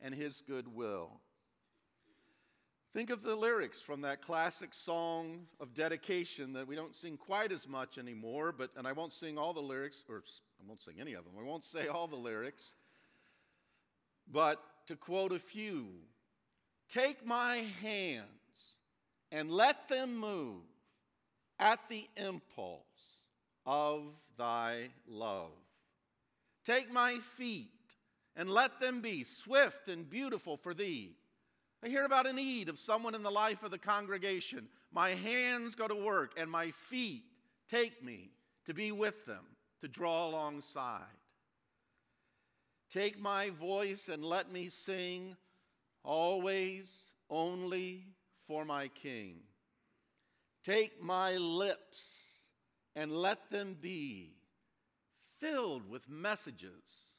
and 0.00 0.14
His 0.14 0.42
goodwill. 0.46 1.20
Think 2.92 3.10
of 3.10 3.22
the 3.22 3.36
lyrics 3.36 3.80
from 3.80 4.00
that 4.00 4.20
classic 4.20 4.74
song 4.74 5.46
of 5.60 5.74
dedication 5.74 6.54
that 6.54 6.66
we 6.66 6.74
don't 6.74 6.96
sing 6.96 7.16
quite 7.16 7.52
as 7.52 7.68
much 7.68 7.98
anymore, 7.98 8.52
but 8.52 8.70
and 8.76 8.86
I 8.86 8.92
won't 8.92 9.12
sing 9.12 9.38
all 9.38 9.54
the 9.54 9.60
lyrics, 9.60 10.02
or 10.08 10.16
I 10.16 10.66
won't 10.66 10.82
sing 10.82 10.96
any 11.00 11.14
of 11.14 11.24
them. 11.24 11.34
I 11.38 11.44
won't 11.44 11.64
say 11.64 11.86
all 11.86 12.08
the 12.08 12.16
lyrics. 12.16 12.74
But 14.28 14.60
to 14.86 14.96
quote 14.96 15.30
a 15.30 15.38
few, 15.38 15.86
take 16.88 17.24
my 17.24 17.58
hands 17.80 18.26
and 19.30 19.52
let 19.52 19.88
them 19.88 20.16
move 20.16 20.62
at 21.60 21.78
the 21.88 22.08
impulse 22.16 22.80
of 23.66 24.02
thy 24.38 24.88
love. 25.06 25.50
Take 26.64 26.92
my 26.92 27.18
feet 27.36 27.68
and 28.34 28.50
let 28.50 28.80
them 28.80 29.00
be 29.00 29.22
swift 29.22 29.88
and 29.88 30.08
beautiful 30.08 30.56
for 30.56 30.72
thee. 30.72 31.14
I 31.84 31.88
hear 31.88 32.04
about 32.04 32.26
a 32.26 32.32
need 32.32 32.68
of 32.68 32.78
someone 32.78 33.14
in 33.14 33.22
the 33.22 33.30
life 33.30 33.62
of 33.62 33.70
the 33.70 33.78
congregation. 33.78 34.68
My 34.92 35.10
hands 35.10 35.74
go 35.74 35.86
to 35.86 35.94
work 35.94 36.32
and 36.36 36.50
my 36.50 36.70
feet 36.70 37.24
take 37.70 38.02
me 38.02 38.30
to 38.66 38.74
be 38.74 38.92
with 38.92 39.26
them, 39.26 39.44
to 39.80 39.88
draw 39.88 40.28
alongside. 40.28 41.04
Take 42.90 43.20
my 43.20 43.50
voice 43.50 44.08
and 44.08 44.24
let 44.24 44.50
me 44.50 44.68
sing 44.68 45.36
always 46.02 47.04
only 47.28 48.06
for 48.46 48.64
my 48.64 48.88
King. 48.88 49.36
Take 50.64 51.02
my 51.02 51.36
lips 51.36 52.42
and 52.94 53.10
let 53.10 53.50
them 53.50 53.76
be 53.80 54.34
filled 55.38 55.88
with 55.88 56.08
messages 56.08 57.16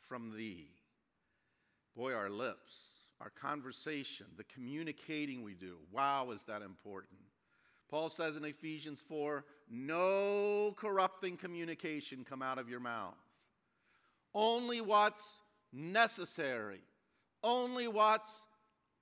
from 0.00 0.36
thee. 0.36 0.70
Boy, 1.94 2.14
our 2.14 2.30
lips 2.30 3.00
our 3.20 3.30
conversation, 3.30 4.26
the 4.36 4.44
communicating 4.44 5.42
we 5.42 5.54
do. 5.54 5.76
Wow, 5.92 6.30
is 6.30 6.44
that 6.44 6.62
important? 6.62 7.20
Paul 7.90 8.08
says 8.08 8.36
in 8.36 8.44
Ephesians 8.44 9.02
4 9.06 9.44
no 9.70 10.74
corrupting 10.76 11.36
communication 11.36 12.24
come 12.28 12.42
out 12.42 12.58
of 12.58 12.68
your 12.68 12.80
mouth. 12.80 13.14
Only 14.34 14.80
what's 14.80 15.38
necessary, 15.72 16.80
only 17.42 17.88
what's 17.88 18.44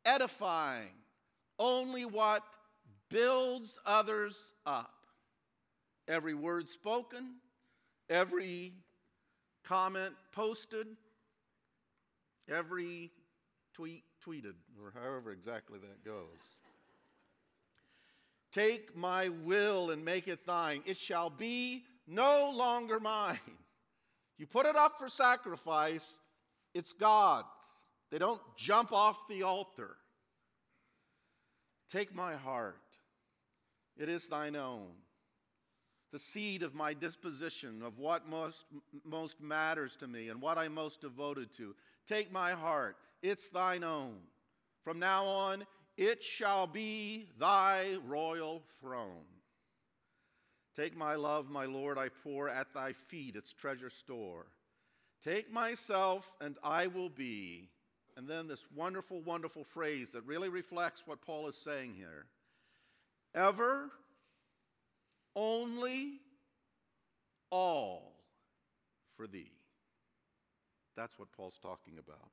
edifying, 0.04 0.94
only 1.58 2.04
what 2.04 2.42
builds 3.10 3.78
others 3.86 4.52
up. 4.66 4.92
Every 6.06 6.34
word 6.34 6.68
spoken, 6.68 7.34
every 8.08 8.72
comment 9.64 10.14
posted, 10.32 10.86
every 12.48 13.10
tweet 13.74 14.04
tweeted, 14.26 14.54
or 14.82 14.92
however 14.94 15.32
exactly 15.32 15.78
that 15.78 16.04
goes. 16.04 16.56
Take 18.50 18.96
my 18.96 19.28
will 19.28 19.90
and 19.90 20.04
make 20.04 20.26
it 20.26 20.46
thine. 20.46 20.82
It 20.86 20.96
shall 20.96 21.30
be 21.30 21.84
no 22.06 22.50
longer 22.50 22.98
mine. 22.98 23.38
You 24.38 24.46
put 24.46 24.66
it 24.66 24.76
up 24.76 24.98
for 24.98 25.08
sacrifice, 25.08 26.18
it's 26.74 26.92
God's. 26.92 27.46
They 28.10 28.18
don't 28.18 28.40
jump 28.56 28.92
off 28.92 29.28
the 29.28 29.42
altar. 29.42 29.96
Take 31.90 32.14
my 32.14 32.34
heart, 32.36 32.80
it 33.98 34.08
is 34.08 34.28
thine 34.28 34.56
own. 34.56 34.86
The 36.12 36.18
seed 36.18 36.62
of 36.62 36.74
my 36.74 36.94
disposition, 36.94 37.82
of 37.82 37.98
what 37.98 38.28
most, 38.28 38.64
most 39.04 39.42
matters 39.42 39.94
to 39.96 40.06
me 40.06 40.30
and 40.30 40.40
what 40.40 40.56
I'm 40.56 40.72
most 40.72 41.02
devoted 41.02 41.52
to. 41.58 41.74
Take 42.06 42.32
my 42.32 42.52
heart, 42.52 42.96
it's 43.22 43.50
thine 43.50 43.84
own. 43.84 44.16
From 44.82 44.98
now 44.98 45.24
on, 45.24 45.66
it 45.98 46.22
shall 46.22 46.66
be 46.66 47.26
thy 47.38 47.96
royal 48.06 48.62
throne. 48.80 49.26
Take 50.76 50.96
my 50.96 51.16
love, 51.16 51.50
my 51.50 51.66
Lord, 51.66 51.98
I 51.98 52.08
pour 52.08 52.48
at 52.48 52.72
thy 52.72 52.92
feet 52.92 53.34
its 53.34 53.52
treasure 53.52 53.90
store. 53.90 54.46
Take 55.24 55.52
myself, 55.52 56.32
and 56.40 56.56
I 56.62 56.86
will 56.86 57.08
be. 57.08 57.68
And 58.16 58.28
then 58.28 58.46
this 58.46 58.64
wonderful, 58.74 59.20
wonderful 59.20 59.64
phrase 59.64 60.10
that 60.10 60.24
really 60.24 60.48
reflects 60.48 61.02
what 61.04 61.20
Paul 61.20 61.48
is 61.48 61.56
saying 61.56 61.94
here 61.94 62.26
ever, 63.34 63.90
only, 65.34 66.20
all 67.50 68.14
for 69.16 69.26
thee. 69.26 69.52
That's 70.96 71.18
what 71.18 71.32
Paul's 71.32 71.58
talking 71.62 71.94
about. 71.98 72.30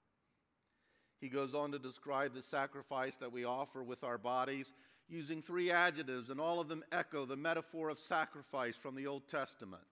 He 1.22 1.30
goes 1.30 1.54
on 1.54 1.72
to 1.72 1.80
describe 1.80 2.34
the 2.34 2.42
sacrifice 2.42 3.16
that 3.18 3.32
we 3.32 3.46
offer 3.46 3.84
with 3.84 4.04
our 4.04 4.18
bodies 4.18 4.74
using 5.08 5.42
three 5.42 5.72
adjectives, 5.72 6.30
and 6.30 6.40
all 6.40 6.60
of 6.60 6.68
them 6.68 6.84
echo 6.92 7.26
the 7.26 7.36
metaphor 7.36 7.90
of 7.90 8.00
sacrifice 8.00 8.76
from 8.76 8.96
the 8.96 9.08
Old 9.08 9.28
Testament. 9.28 9.84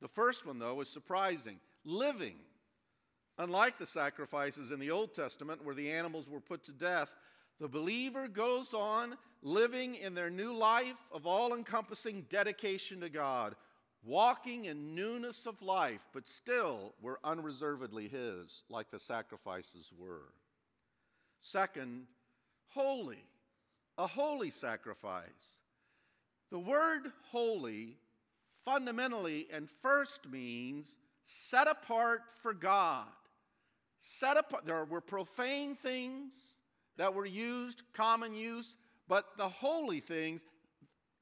The 0.00 0.08
first 0.08 0.46
one, 0.46 0.58
though, 0.58 0.80
is 0.80 0.88
surprising 0.88 1.58
living. 1.84 2.36
Unlike 3.38 3.78
the 3.78 3.86
sacrifices 3.86 4.70
in 4.70 4.78
the 4.78 4.90
Old 4.90 5.14
Testament 5.14 5.64
where 5.64 5.74
the 5.74 5.90
animals 5.90 6.28
were 6.28 6.40
put 6.40 6.64
to 6.64 6.72
death, 6.72 7.14
the 7.60 7.68
believer 7.68 8.28
goes 8.28 8.74
on 8.74 9.16
living 9.42 9.94
in 9.94 10.14
their 10.14 10.30
new 10.30 10.54
life 10.54 10.96
of 11.12 11.26
all 11.26 11.54
encompassing 11.54 12.26
dedication 12.28 13.00
to 13.00 13.08
God, 13.08 13.54
walking 14.02 14.64
in 14.64 14.94
newness 14.94 15.46
of 15.46 15.60
life, 15.62 16.00
but 16.12 16.26
still 16.26 16.94
were 17.00 17.20
unreservedly 17.22 18.08
His, 18.08 18.62
like 18.68 18.90
the 18.90 18.98
sacrifices 18.98 19.90
were. 19.96 20.32
Second, 21.40 22.06
holy, 22.68 23.22
a 23.98 24.06
holy 24.06 24.50
sacrifice. 24.50 25.28
The 26.50 26.58
word 26.58 27.12
holy 27.30 27.96
fundamentally 28.64 29.46
and 29.52 29.68
first 29.82 30.28
means 30.30 30.96
set 31.24 31.68
apart 31.68 32.22
for 32.42 32.54
God. 32.54 33.06
Set 34.00 34.36
apart, 34.36 34.64
there 34.66 34.84
were 34.84 35.00
profane 35.00 35.76
things 35.76 36.32
that 36.96 37.14
were 37.14 37.26
used, 37.26 37.82
common 37.92 38.34
use, 38.34 38.74
but 39.08 39.36
the 39.36 39.48
holy 39.48 40.00
things, 40.00 40.44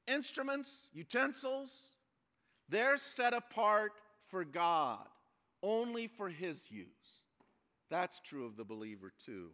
instruments, 0.07 0.89
utensils, 0.93 1.89
they're 2.69 2.97
set 2.97 3.33
apart 3.33 3.91
for 4.27 4.43
God, 4.43 5.05
only 5.61 6.07
for 6.07 6.29
His 6.29 6.69
use. 6.71 6.87
That's 7.89 8.19
true 8.19 8.45
of 8.45 8.55
the 8.55 8.63
believer 8.63 9.11
too. 9.25 9.49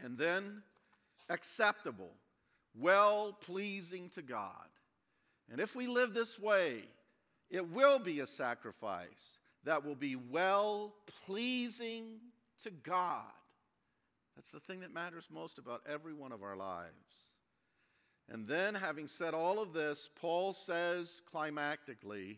And 0.00 0.18
then 0.18 0.62
acceptable, 1.28 2.12
well 2.74 3.32
pleasing 3.32 4.08
to 4.10 4.22
God. 4.22 4.68
And 5.50 5.60
if 5.60 5.74
we 5.74 5.86
live 5.86 6.12
this 6.12 6.38
way, 6.38 6.82
it 7.50 7.70
will 7.70 7.98
be 7.98 8.20
a 8.20 8.26
sacrifice 8.26 9.38
that 9.64 9.84
will 9.84 9.94
be 9.94 10.16
well 10.16 10.94
pleasing 11.24 12.18
to 12.62 12.70
God. 12.70 13.22
That's 14.36 14.50
the 14.50 14.60
thing 14.60 14.80
that 14.80 14.92
matters 14.92 15.28
most 15.32 15.58
about 15.58 15.82
every 15.90 16.12
one 16.12 16.30
of 16.30 16.42
our 16.42 16.56
lives. 16.56 17.28
And 18.28 18.46
then, 18.46 18.74
having 18.74 19.06
said 19.06 19.34
all 19.34 19.60
of 19.60 19.72
this, 19.72 20.10
Paul 20.20 20.52
says 20.52 21.22
climactically, 21.32 22.36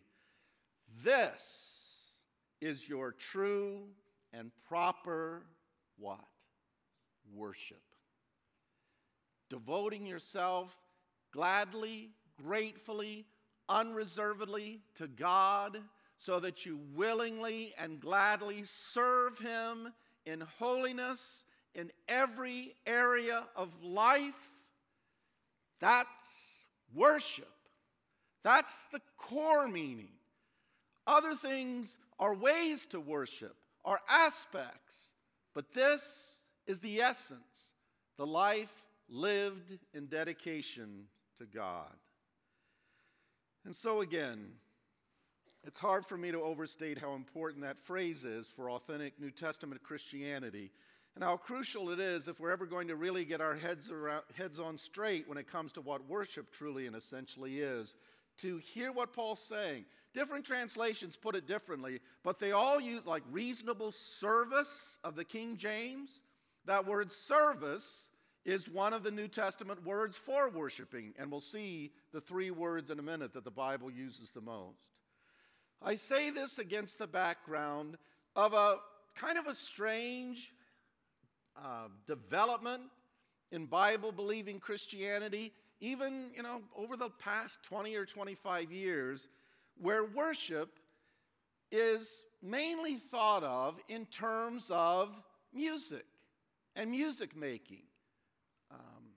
This 1.02 2.19
is 2.61 2.88
your 2.88 3.12
true 3.12 3.83
and 4.33 4.50
proper 4.69 5.43
what? 5.99 6.25
Worship. 7.35 7.83
Devoting 9.50 10.07
yourself 10.07 10.76
gladly, 11.33 12.11
gratefully, 12.37 13.25
unreservedly 13.69 14.81
to 14.97 15.09
God 15.09 15.78
so 16.17 16.40
that 16.40 16.67
you 16.67 16.81
willingly 16.95 17.75
and 17.78 18.00
gladly 18.00 18.64
serve 18.67 19.38
Him 19.38 19.93
in 20.26 20.43
holiness 20.59 21.45
in 21.75 21.91
every 22.09 22.75
area 22.87 23.45
of 23.57 23.69
life. 23.83 24.35
That's 25.81 26.67
worship. 26.95 27.49
That's 28.43 28.85
the 28.87 29.01
core 29.17 29.69
meaning. 29.69 30.09
Other 31.07 31.35
things 31.35 31.97
are 32.19 32.35
ways 32.35 32.87
to 32.87 33.01
worship, 33.01 33.57
are 33.85 34.01
aspects, 34.09 35.11
but 35.55 35.73
this 35.73 36.39
is 36.67 36.81
the 36.81 37.01
essence 37.01 37.73
the 38.17 38.27
life 38.27 38.85
lived 39.09 39.79
in 39.95 40.07
dedication 40.07 41.05
to 41.39 41.47
God. 41.47 41.95
And 43.65 43.75
so, 43.75 44.01
again, 44.01 44.53
it's 45.65 45.81
hard 45.81 46.07
for 46.07 46.17
me 46.17 46.31
to 46.33 46.41
overstate 46.41 46.99
how 46.99 47.15
important 47.15 47.63
that 47.63 47.79
phrase 47.79 48.25
is 48.25 48.47
for 48.47 48.71
authentic 48.71 49.21
New 49.21 49.31
Testament 49.31 49.83
Christianity 49.83 50.71
and 51.19 51.25
how 51.25 51.37
crucial 51.37 51.91
it 51.91 51.99
is 51.99 52.29
if 52.29 52.39
we're 52.39 52.53
ever 52.53 52.65
going 52.65 52.87
to 52.87 52.95
really 52.95 53.25
get 53.25 53.41
our 53.41 53.57
heads, 53.57 53.91
around, 53.91 54.23
heads 54.37 54.61
on 54.61 54.79
straight 54.79 55.29
when 55.29 55.37
it 55.37 55.51
comes 55.51 55.73
to 55.73 55.81
what 55.81 56.09
worship 56.09 56.53
truly 56.53 56.87
and 56.87 56.95
essentially 56.95 57.59
is. 57.59 57.97
To 58.43 58.59
hear 58.59 58.93
what 58.93 59.13
Paul's 59.13 59.43
saying. 59.43 59.85
Different 60.15 60.45
translations 60.45 61.17
put 61.17 61.35
it 61.35 61.49
differently, 61.49 61.99
but 62.23 62.39
they 62.39 62.53
all 62.53 62.81
use 62.81 63.05
like 63.05 63.25
reasonable 63.33 63.91
service 63.91 64.97
of 65.03 65.17
the 65.17 65.25
King 65.25 65.57
James. 65.57 66.23
That 66.67 66.87
word 66.87 67.11
service 67.11 68.11
is 68.45 68.69
one 68.69 68.93
of 68.93 69.03
the 69.03 69.11
New 69.11 69.27
Testament 69.27 69.85
words 69.85 70.17
for 70.17 70.49
worshiping, 70.49 71.15
and 71.19 71.33
we'll 71.33 71.41
see 71.41 71.91
the 72.13 72.21
three 72.21 72.53
words 72.53 72.91
in 72.91 73.01
a 73.01 73.03
minute 73.03 73.33
that 73.33 73.43
the 73.43 73.51
Bible 73.51 73.91
uses 73.91 74.31
the 74.31 74.41
most. 74.41 74.79
I 75.83 75.97
say 75.97 76.31
this 76.31 76.61
against 76.61 77.01
the 77.01 77.09
background 77.09 77.99
of 78.37 78.53
a 78.53 78.77
kind 79.17 79.37
of 79.37 79.49
a 79.49 79.55
strange 79.57 80.53
uh, 81.62 81.88
development 82.07 82.83
in 83.50 83.67
Bible 83.67 84.12
believing 84.12 84.61
Christianity, 84.61 85.53
even 85.81 86.31
you 86.35 86.43
know 86.43 86.62
over 86.77 86.97
the 86.97 87.11
past 87.11 87.62
20 87.65 87.95
or 87.97 88.05
25 88.05 88.73
years, 88.73 89.29
where 89.81 90.05
worship 90.05 90.79
is 91.71 92.25
mainly 92.43 92.97
thought 92.97 93.45
of 93.45 93.79
in 93.88 94.07
terms 94.07 94.71
of 94.71 95.11
music 95.53 96.07
and 96.77 96.91
music 96.91 97.37
making. 97.37 97.83
Um, 98.71 99.12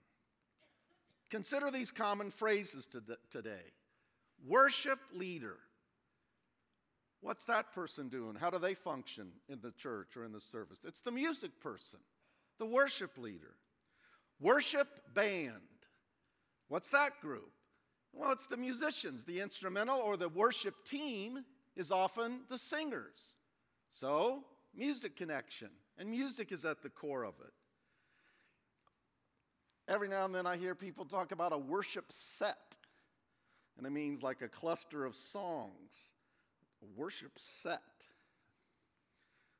consider 1.30 1.70
these 1.70 1.90
common 1.90 2.30
phrases 2.30 2.86
to 2.88 3.02
today 3.30 3.72
worship 4.46 4.98
leader. 5.14 5.56
What's 7.20 7.44
that 7.44 7.72
person 7.72 8.08
doing? 8.08 8.34
How 8.34 8.50
do 8.50 8.58
they 8.58 8.74
function 8.74 9.28
in 9.48 9.60
the 9.62 9.70
church 9.70 10.16
or 10.16 10.24
in 10.24 10.32
the 10.32 10.40
service? 10.40 10.80
It's 10.84 11.02
the 11.02 11.12
music 11.12 11.60
person, 11.60 12.00
the 12.62 12.66
worship 12.66 13.18
leader. 13.18 13.56
Worship 14.38 15.00
band. 15.12 15.56
What's 16.68 16.90
that 16.90 17.20
group? 17.20 17.50
Well, 18.12 18.30
it's 18.30 18.46
the 18.46 18.56
musicians. 18.56 19.24
The 19.24 19.40
instrumental 19.40 19.98
or 19.98 20.16
the 20.16 20.28
worship 20.28 20.84
team 20.84 21.44
is 21.74 21.90
often 21.90 22.42
the 22.48 22.58
singers. 22.58 23.34
So, 23.90 24.44
music 24.72 25.16
connection. 25.16 25.70
And 25.98 26.08
music 26.08 26.52
is 26.52 26.64
at 26.64 26.84
the 26.84 26.88
core 26.88 27.24
of 27.24 27.34
it. 27.40 27.52
Every 29.88 30.06
now 30.06 30.24
and 30.24 30.32
then 30.32 30.46
I 30.46 30.56
hear 30.56 30.76
people 30.76 31.04
talk 31.04 31.32
about 31.32 31.52
a 31.52 31.58
worship 31.58 32.04
set, 32.10 32.76
and 33.76 33.84
it 33.84 33.90
means 33.90 34.22
like 34.22 34.40
a 34.40 34.48
cluster 34.48 35.04
of 35.04 35.16
songs 35.16 36.12
a 36.80 37.00
worship 37.00 37.32
set, 37.38 37.80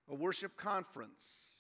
a 0.09 0.15
worship 0.15 0.57
conference. 0.57 1.52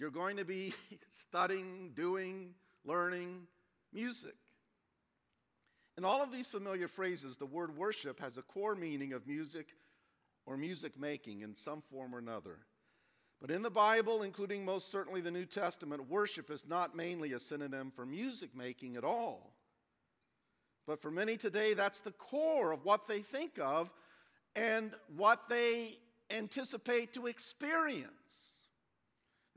You're 0.00 0.10
going 0.10 0.38
to 0.38 0.46
be 0.46 0.72
studying, 1.10 1.90
doing, 1.94 2.54
learning 2.86 3.42
music. 3.92 4.34
In 5.98 6.06
all 6.06 6.22
of 6.22 6.32
these 6.32 6.46
familiar 6.46 6.88
phrases, 6.88 7.36
the 7.36 7.44
word 7.44 7.76
worship 7.76 8.18
has 8.20 8.38
a 8.38 8.42
core 8.42 8.74
meaning 8.74 9.12
of 9.12 9.26
music 9.26 9.66
or 10.46 10.56
music 10.56 10.98
making 10.98 11.42
in 11.42 11.54
some 11.54 11.82
form 11.82 12.14
or 12.14 12.18
another. 12.18 12.60
But 13.42 13.50
in 13.50 13.60
the 13.60 13.70
Bible, 13.70 14.22
including 14.22 14.64
most 14.64 14.90
certainly 14.90 15.20
the 15.20 15.30
New 15.30 15.44
Testament, 15.44 16.08
worship 16.08 16.50
is 16.50 16.66
not 16.66 16.96
mainly 16.96 17.34
a 17.34 17.38
synonym 17.38 17.92
for 17.94 18.06
music 18.06 18.56
making 18.56 18.96
at 18.96 19.04
all. 19.04 19.52
But 20.86 21.02
for 21.02 21.10
many 21.10 21.36
today, 21.36 21.74
that's 21.74 22.00
the 22.00 22.12
core 22.12 22.72
of 22.72 22.86
what 22.86 23.06
they 23.06 23.20
think 23.20 23.58
of 23.58 23.90
and 24.56 24.92
what 25.14 25.50
they 25.50 25.98
anticipate 26.30 27.12
to 27.14 27.26
experience. 27.26 28.59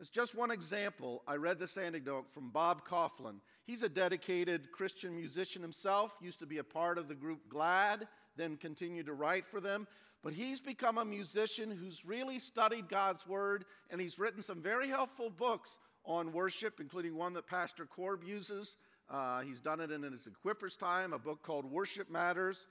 As 0.03 0.09
just 0.09 0.35
one 0.35 0.51
example, 0.51 1.23
I 1.25 1.35
read 1.35 1.59
this 1.59 1.77
anecdote 1.77 2.25
from 2.33 2.49
Bob 2.49 2.85
Kauflin. 2.85 3.39
He's 3.63 3.83
a 3.83 3.87
dedicated 3.87 4.69
Christian 4.69 5.15
musician 5.15 5.61
himself, 5.61 6.13
used 6.21 6.39
to 6.39 6.45
be 6.45 6.57
a 6.57 6.63
part 6.65 6.97
of 6.97 7.07
the 7.07 7.15
group 7.15 7.47
Glad, 7.47 8.09
then 8.35 8.57
continued 8.57 9.05
to 9.05 9.13
write 9.13 9.47
for 9.47 9.61
them. 9.61 9.87
But 10.21 10.33
he's 10.33 10.59
become 10.59 10.97
a 10.97 11.05
musician 11.05 11.71
who's 11.71 12.03
really 12.03 12.37
studied 12.37 12.89
God's 12.89 13.25
Word, 13.25 13.63
and 13.89 14.01
he's 14.01 14.19
written 14.19 14.43
some 14.43 14.61
very 14.61 14.89
helpful 14.89 15.29
books 15.29 15.77
on 16.03 16.33
worship, 16.33 16.81
including 16.81 17.15
one 17.15 17.31
that 17.35 17.47
Pastor 17.47 17.85
Korb 17.85 18.25
uses. 18.25 18.75
Uh, 19.09 19.39
he's 19.39 19.61
done 19.61 19.79
it 19.79 19.89
in 19.89 20.03
his 20.03 20.27
equippers 20.27 20.77
time, 20.77 21.13
a 21.13 21.17
book 21.17 21.43
called 21.43 21.63
Worship 21.63 22.11
Matters. 22.11 22.67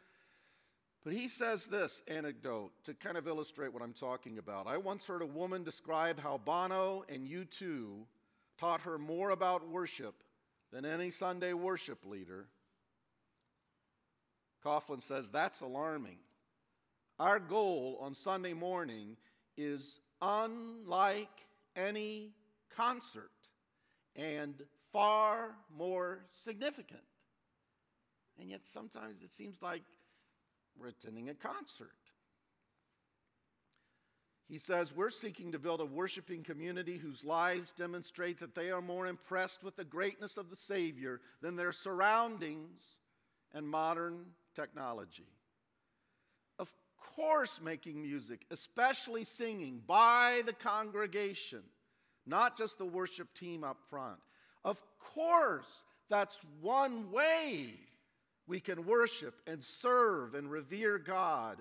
But 1.04 1.14
he 1.14 1.26
says 1.26 1.66
this 1.66 2.02
anecdote 2.06 2.70
to 2.84 2.94
kind 2.94 3.16
of 3.16 3.26
illustrate 3.26 3.72
what 3.72 3.82
I'm 3.82 3.92
talking 3.92 4.38
about. 4.38 4.68
I 4.68 4.76
once 4.76 5.06
heard 5.06 5.22
a 5.22 5.26
woman 5.26 5.64
describe 5.64 6.20
how 6.20 6.38
Bono 6.38 7.04
and 7.08 7.26
U2 7.26 8.04
taught 8.58 8.82
her 8.82 8.98
more 8.98 9.30
about 9.30 9.68
worship 9.68 10.14
than 10.72 10.84
any 10.84 11.10
Sunday 11.10 11.52
worship 11.54 12.04
leader. 12.04 12.46
Kauflin 14.64 15.02
says 15.02 15.30
that's 15.30 15.60
alarming. 15.60 16.18
Our 17.18 17.40
goal 17.40 17.98
on 18.00 18.14
Sunday 18.14 18.52
morning 18.52 19.16
is 19.56 19.98
unlike 20.20 21.46
any 21.74 22.30
concert 22.76 23.30
and 24.14 24.54
far 24.92 25.56
more 25.76 26.20
significant. 26.28 27.02
And 28.40 28.48
yet 28.48 28.66
sometimes 28.66 29.20
it 29.22 29.30
seems 29.30 29.60
like 29.60 29.82
we're 30.78 30.88
attending 30.88 31.28
a 31.28 31.34
concert. 31.34 31.90
He 34.48 34.58
says, 34.58 34.94
We're 34.94 35.10
seeking 35.10 35.52
to 35.52 35.58
build 35.58 35.80
a 35.80 35.86
worshiping 35.86 36.42
community 36.42 36.98
whose 36.98 37.24
lives 37.24 37.72
demonstrate 37.72 38.40
that 38.40 38.54
they 38.54 38.70
are 38.70 38.82
more 38.82 39.06
impressed 39.06 39.64
with 39.64 39.76
the 39.76 39.84
greatness 39.84 40.36
of 40.36 40.50
the 40.50 40.56
Savior 40.56 41.20
than 41.40 41.56
their 41.56 41.72
surroundings 41.72 42.82
and 43.54 43.66
modern 43.66 44.26
technology. 44.54 45.28
Of 46.58 46.70
course, 47.16 47.60
making 47.62 48.02
music, 48.02 48.44
especially 48.50 49.24
singing 49.24 49.82
by 49.86 50.42
the 50.44 50.52
congregation, 50.52 51.62
not 52.26 52.58
just 52.58 52.76
the 52.76 52.84
worship 52.84 53.32
team 53.34 53.64
up 53.64 53.78
front. 53.88 54.18
Of 54.64 54.78
course, 54.98 55.84
that's 56.10 56.38
one 56.60 57.10
way 57.10 57.70
we 58.46 58.60
can 58.60 58.86
worship 58.86 59.40
and 59.46 59.62
serve 59.62 60.34
and 60.34 60.50
revere 60.50 60.98
God. 60.98 61.58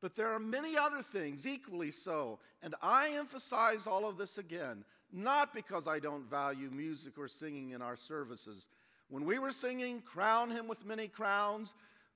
But 0.00 0.16
there 0.16 0.32
are 0.32 0.38
many 0.38 0.76
other 0.76 1.02
things 1.02 1.46
equally 1.46 1.90
so. 1.90 2.40
And 2.62 2.74
I 2.82 3.10
emphasize 3.10 3.86
all 3.86 4.08
of 4.08 4.18
this 4.18 4.38
again, 4.38 4.84
not 5.12 5.54
because 5.54 5.86
I 5.86 5.98
don't 5.98 6.28
value 6.28 6.70
music 6.70 7.18
or 7.18 7.28
singing 7.28 7.70
in 7.70 7.82
our 7.82 7.96
services. 7.96 8.68
When 9.08 9.24
we 9.24 9.38
were 9.38 9.52
singing, 9.52 10.00
Crown 10.00 10.50
Him 10.50 10.68
with 10.68 10.86
Many 10.86 11.06
Crowns, 11.06 11.72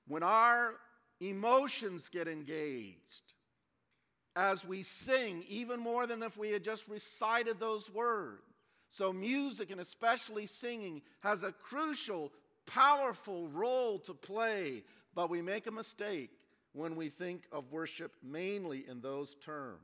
when 0.07 0.23
our 0.23 0.75
emotions 1.21 2.09
get 2.09 2.27
engaged, 2.27 3.33
as 4.35 4.63
we 4.63 4.83
sing, 4.83 5.43
even 5.49 5.79
more 5.79 6.05
than 6.05 6.21
if 6.21 6.37
we 6.37 6.51
had 6.51 6.63
just 6.63 6.87
recited 6.87 7.59
those 7.59 7.91
words. 7.91 8.41
So, 8.89 9.11
music 9.11 9.71
and 9.71 9.81
especially 9.81 10.45
singing 10.45 11.01
has 11.21 11.43
a 11.43 11.51
crucial 11.51 12.31
powerful 12.67 13.47
role 13.47 13.99
to 13.99 14.13
play, 14.13 14.83
but 15.15 15.29
we 15.29 15.41
make 15.41 15.67
a 15.67 15.71
mistake 15.71 16.31
when 16.73 16.95
we 16.95 17.09
think 17.09 17.47
of 17.51 17.71
worship 17.71 18.13
mainly 18.21 18.85
in 18.87 19.01
those 19.01 19.35
terms. 19.35 19.81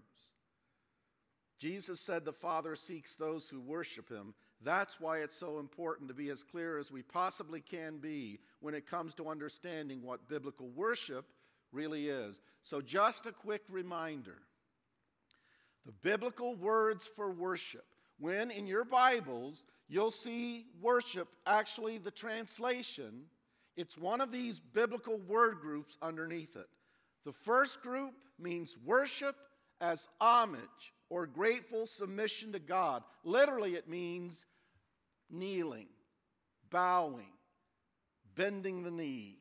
Jesus 1.59 1.99
said 1.99 2.25
the 2.25 2.33
Father 2.33 2.75
seeks 2.75 3.15
those 3.15 3.47
who 3.47 3.59
worship 3.59 4.09
him. 4.09 4.33
That's 4.61 4.99
why 4.99 5.19
it's 5.19 5.37
so 5.37 5.59
important 5.59 6.09
to 6.09 6.13
be 6.13 6.29
as 6.29 6.43
clear 6.43 6.77
as 6.77 6.91
we 6.91 7.01
possibly 7.01 7.61
can 7.61 7.97
be 7.97 8.39
when 8.59 8.73
it 8.73 8.89
comes 8.89 9.15
to 9.15 9.29
understanding 9.29 10.01
what 10.03 10.27
biblical 10.27 10.69
worship 10.69 11.25
really 11.71 12.09
is. 12.09 12.41
So, 12.63 12.81
just 12.81 13.25
a 13.25 13.31
quick 13.31 13.63
reminder 13.69 14.37
The 15.85 15.91
biblical 15.91 16.55
words 16.55 17.09
for 17.15 17.31
worship. 17.31 17.85
When 18.19 18.51
in 18.51 18.67
your 18.67 18.85
Bibles 18.85 19.65
you'll 19.93 20.11
see 20.11 20.65
worship, 20.81 21.27
actually, 21.45 21.99
the 21.99 22.11
translation, 22.11 23.25
it's 23.77 23.97
one 23.97 24.21
of 24.21 24.31
these 24.31 24.59
biblical 24.59 25.17
word 25.17 25.59
groups 25.61 25.97
underneath 26.01 26.55
it. 26.55 26.67
The 27.25 27.31
first 27.31 27.81
group 27.81 28.13
means 28.39 28.75
worship 28.83 29.35
as 29.79 30.07
homage 30.19 30.93
or 31.09 31.27
grateful 31.27 31.85
submission 31.85 32.53
to 32.53 32.59
God. 32.59 33.03
Literally, 33.23 33.75
it 33.75 33.87
means 33.87 34.43
kneeling, 35.29 35.89
bowing, 36.69 37.31
bending 38.35 38.83
the 38.83 38.91
knee. 38.91 39.37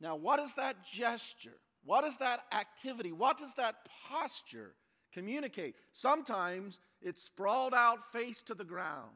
Now, 0.00 0.16
what 0.16 0.40
is 0.40 0.54
that 0.54 0.84
gesture? 0.84 1.58
What 1.84 2.04
is 2.04 2.16
that 2.18 2.40
activity? 2.52 3.12
What 3.12 3.38
does 3.38 3.54
that 3.54 3.76
posture 4.08 4.74
communicate? 5.12 5.74
Sometimes 5.92 6.78
it's 7.02 7.22
sprawled 7.22 7.74
out 7.74 8.12
face 8.12 8.40
to 8.42 8.54
the 8.54 8.64
ground. 8.64 9.10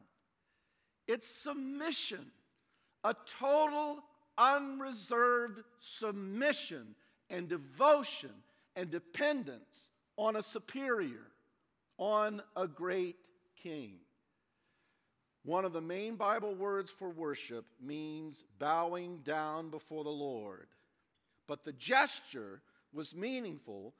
It's 1.07 1.27
submission, 1.27 2.25
a 3.03 3.15
total, 3.39 4.03
unreserved 4.37 5.63
submission 5.79 6.95
and 7.29 7.47
devotion 7.47 8.31
and 8.75 8.91
dependence 8.91 9.89
on 10.17 10.35
a 10.35 10.43
superior, 10.43 11.31
on 11.97 12.41
a 12.55 12.67
great 12.67 13.17
king. 13.61 13.93
One 15.43 15.63
of 15.63 15.71
the 15.71 15.81
main 15.81 16.17
Bible 16.17 16.53
words 16.55 16.91
for 16.91 17.09
worship 17.09 17.65
means 17.81 18.43
bowing 18.59 19.19
down 19.23 19.69
before 19.69 20.03
the 20.03 20.09
Lord. 20.09 20.67
But 21.47 21.63
the 21.63 21.71
gesture 21.71 22.61
was 22.93 23.15
meaningful 23.15 23.93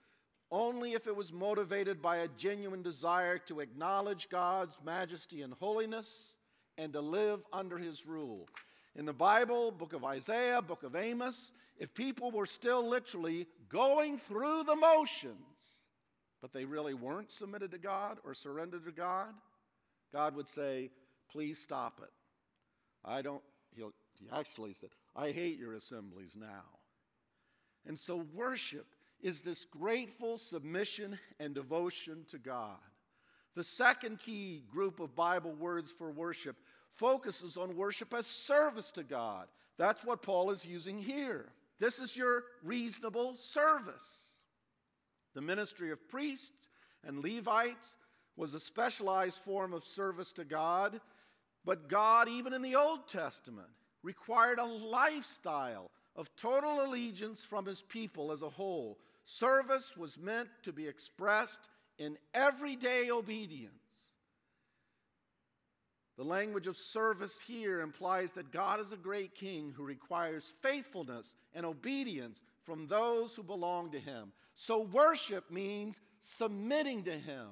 only 0.52 0.94
if 0.94 1.08
it 1.08 1.16
was 1.16 1.32
motivated 1.32 2.02
by 2.02 2.18
a 2.18 2.28
genuine 2.38 2.82
desire 2.82 3.38
to 3.38 3.62
acknowledge 3.62 4.30
God's 4.30 4.78
majesty 4.84 5.42
and 5.42 5.54
holiness 5.54 6.34
and 6.78 6.94
to 6.94 7.02
live 7.02 7.42
under 7.52 7.78
his 7.78 8.06
rule. 8.06 8.48
In 8.96 9.06
the 9.06 9.14
Bible, 9.14 9.72
book 9.72 9.94
of 9.94 10.04
Isaiah, 10.04 10.62
book 10.62 10.84
of 10.84 10.96
Amos, 10.96 11.52
if 11.78 11.94
people 11.94 12.32
were 12.32 12.46
still 12.46 12.88
literally 12.88 13.48
going 13.70 14.18
through 14.18 14.64
the 14.64 14.76
motions, 14.76 15.36
but 16.42 16.52
they 16.54 16.66
really 16.66 16.94
weren't 16.94 17.32
submitted 17.32 17.72
to 17.72 17.78
God 17.78 18.18
or 18.24 18.34
surrendered 18.34 18.86
to 18.86 18.92
God, 18.92 19.30
God 20.12 20.36
would 20.36 20.48
say, 20.48 20.90
Please 21.32 21.60
stop 21.60 22.00
it. 22.02 22.10
I 23.04 23.22
don't, 23.22 23.42
he 23.76 23.84
actually 24.32 24.74
said, 24.74 24.90
I 25.16 25.32
hate 25.32 25.60
your 25.60 25.74
assemblies 25.74 26.38
now. 26.40 26.64
And 27.86 28.00
so 28.00 28.26
worship 28.34 28.86
is 29.22 29.42
this 29.42 29.66
grateful 29.66 30.38
submission 30.38 31.20
and 31.40 31.54
devotion 31.54 32.26
to 32.32 32.38
God. 32.38 32.78
The 33.56 33.64
second 33.64 34.20
key 34.20 34.64
group 34.72 35.00
of 35.00 35.16
Bible 35.16 35.54
words 35.54 35.92
for 35.92 36.12
worship 36.12 36.58
focuses 36.94 37.58
on 37.58 37.76
worship 37.76 38.14
as 38.14 38.26
service 38.26 38.92
to 38.92 39.04
God. 39.04 39.48
That's 39.78 40.04
what 40.04 40.22
Paul 40.22 40.52
is 40.52 40.66
using 40.66 40.98
here. 40.98 41.46
This 41.80 42.00
is 42.00 42.18
your 42.18 42.44
reasonable 42.64 43.36
service. 43.36 44.32
The 45.36 45.42
ministry 45.42 45.92
of 45.92 46.08
priests 46.10 46.70
and 47.06 47.24
Levites 47.24 47.96
was 48.36 48.54
a 48.54 48.60
specialized 48.60 49.40
form 49.40 49.74
of 49.74 49.84
service 49.84 50.32
to 50.34 50.44
God, 50.44 51.00
but 51.66 51.90
God, 51.90 52.30
even 52.30 52.54
in 52.54 52.62
the 52.62 52.76
Old 52.76 53.08
Testament, 53.08 53.68
required 54.04 54.60
a 54.60 54.66
lifestyle 54.66 55.92
of 56.16 56.36
total 56.36 56.86
allegiance 56.86 57.44
from 57.44 57.66
his 57.66 57.82
people 57.82 58.32
as 58.32 58.42
a 58.42 58.50
whole. 58.50 58.98
Service 59.26 59.96
was 59.98 60.18
meant 60.18 60.50
to 60.64 60.72
be 60.72 60.88
expressed 60.88 61.70
in 62.00 62.18
everyday 62.34 63.12
obedience. 63.12 63.74
The 66.18 66.24
language 66.24 66.66
of 66.66 66.78
service 66.78 67.40
here 67.40 67.80
implies 67.80 68.32
that 68.32 68.52
God 68.52 68.80
is 68.80 68.92
a 68.92 68.98
great 68.98 69.36
king 69.36 69.72
who 69.76 69.84
requires 69.84 70.52
faithfulness 70.62 71.36
and 71.54 71.64
obedience 71.64 72.42
from 72.64 72.88
those 72.88 73.36
who 73.36 73.44
belong 73.44 73.92
to 73.92 74.00
him. 74.00 74.32
So, 74.56 74.82
worship 74.82 75.52
means 75.52 76.00
submitting 76.20 77.04
to 77.04 77.12
him, 77.12 77.48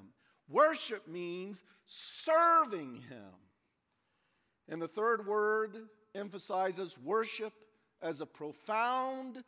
worship 0.49 1.08
means 1.08 1.62
serving 1.86 3.04
him. 3.08 3.34
And 4.67 4.82
the 4.82 4.88
third 4.88 5.28
word 5.28 5.78
emphasizes 6.15 6.97
worship 6.97 7.54
as 8.01 8.19
a 8.19 8.25
profound 8.25 9.43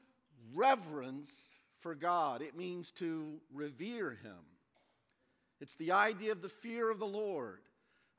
reverence 0.53 1.43
for 1.80 1.95
God. 1.95 2.43
It 2.43 2.56
means 2.56 2.91
to 2.91 3.39
revere 3.51 4.12
him. 4.12 4.45
It's 5.60 5.75
the 5.75 5.93
idea 5.93 6.34
of 6.34 6.43
the 6.43 6.49
fear 6.49 6.91
of 6.91 6.99
the 6.99 7.08
Lord 7.08 7.62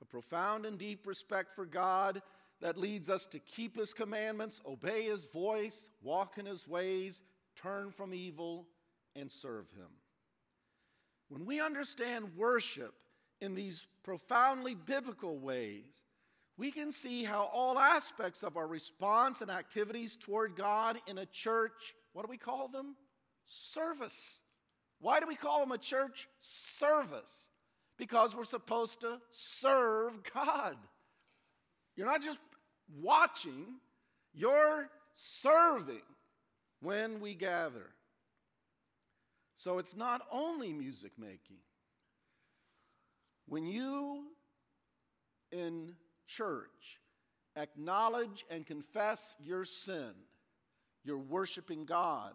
a 0.00 0.04
profound 0.04 0.66
and 0.66 0.78
deep 0.78 1.06
respect 1.06 1.52
for 1.54 1.66
God 1.66 2.22
that 2.61 2.76
leads 2.76 3.08
us 3.08 3.26
to 3.26 3.38
keep 3.38 3.76
His 3.76 3.92
commandments, 3.92 4.61
obey 4.66 5.04
His 5.04 5.26
voice, 5.26 5.88
walk 6.02 6.38
in 6.38 6.46
His 6.46 6.66
ways, 6.66 7.22
turn 7.56 7.90
from 7.90 8.14
evil, 8.14 8.66
and 9.14 9.30
serve 9.30 9.70
Him. 9.70 9.90
When 11.28 11.44
we 11.44 11.61
understand 11.61 12.37
worship 12.37 12.94
in 13.40 13.54
these 13.54 13.87
profoundly 14.02 14.74
biblical 14.74 15.38
ways, 15.38 16.02
we 16.56 16.72
can 16.72 16.90
see 16.90 17.22
how 17.22 17.48
all 17.52 17.78
aspects 17.78 18.42
of 18.42 18.56
our 18.56 18.66
response 18.66 19.42
and 19.42 19.50
activities 19.50 20.16
toward 20.16 20.56
God 20.56 20.98
in 21.06 21.18
a 21.18 21.26
church, 21.26 21.94
what 22.12 22.24
do 22.24 22.30
we 22.30 22.38
call 22.38 22.66
them? 22.68 22.96
Service. 23.46 24.40
Why 25.00 25.20
do 25.20 25.26
we 25.28 25.37
call 25.37 25.61
them 25.61 25.70
a 25.70 25.78
church 25.78 26.28
service? 26.40 27.50
Because 27.98 28.34
we're 28.34 28.44
supposed 28.44 29.00
to 29.00 29.18
serve 29.32 30.12
God. 30.32 30.76
You're 31.96 32.06
not 32.06 32.22
just 32.22 32.38
watching, 33.00 33.66
you're 34.32 34.88
serving 35.14 36.02
when 36.80 37.20
we 37.20 37.34
gather. 37.34 37.90
So 39.56 39.78
it's 39.78 39.96
not 39.96 40.22
only 40.30 40.72
music 40.72 41.12
making. 41.18 41.58
When 43.46 43.66
you 43.66 44.26
in 45.50 45.94
church 46.28 47.00
acknowledge 47.56 48.44
and 48.50 48.64
confess 48.64 49.34
your 49.42 49.64
sin, 49.64 50.12
you're 51.04 51.18
worshiping 51.18 51.84
God 51.84 52.34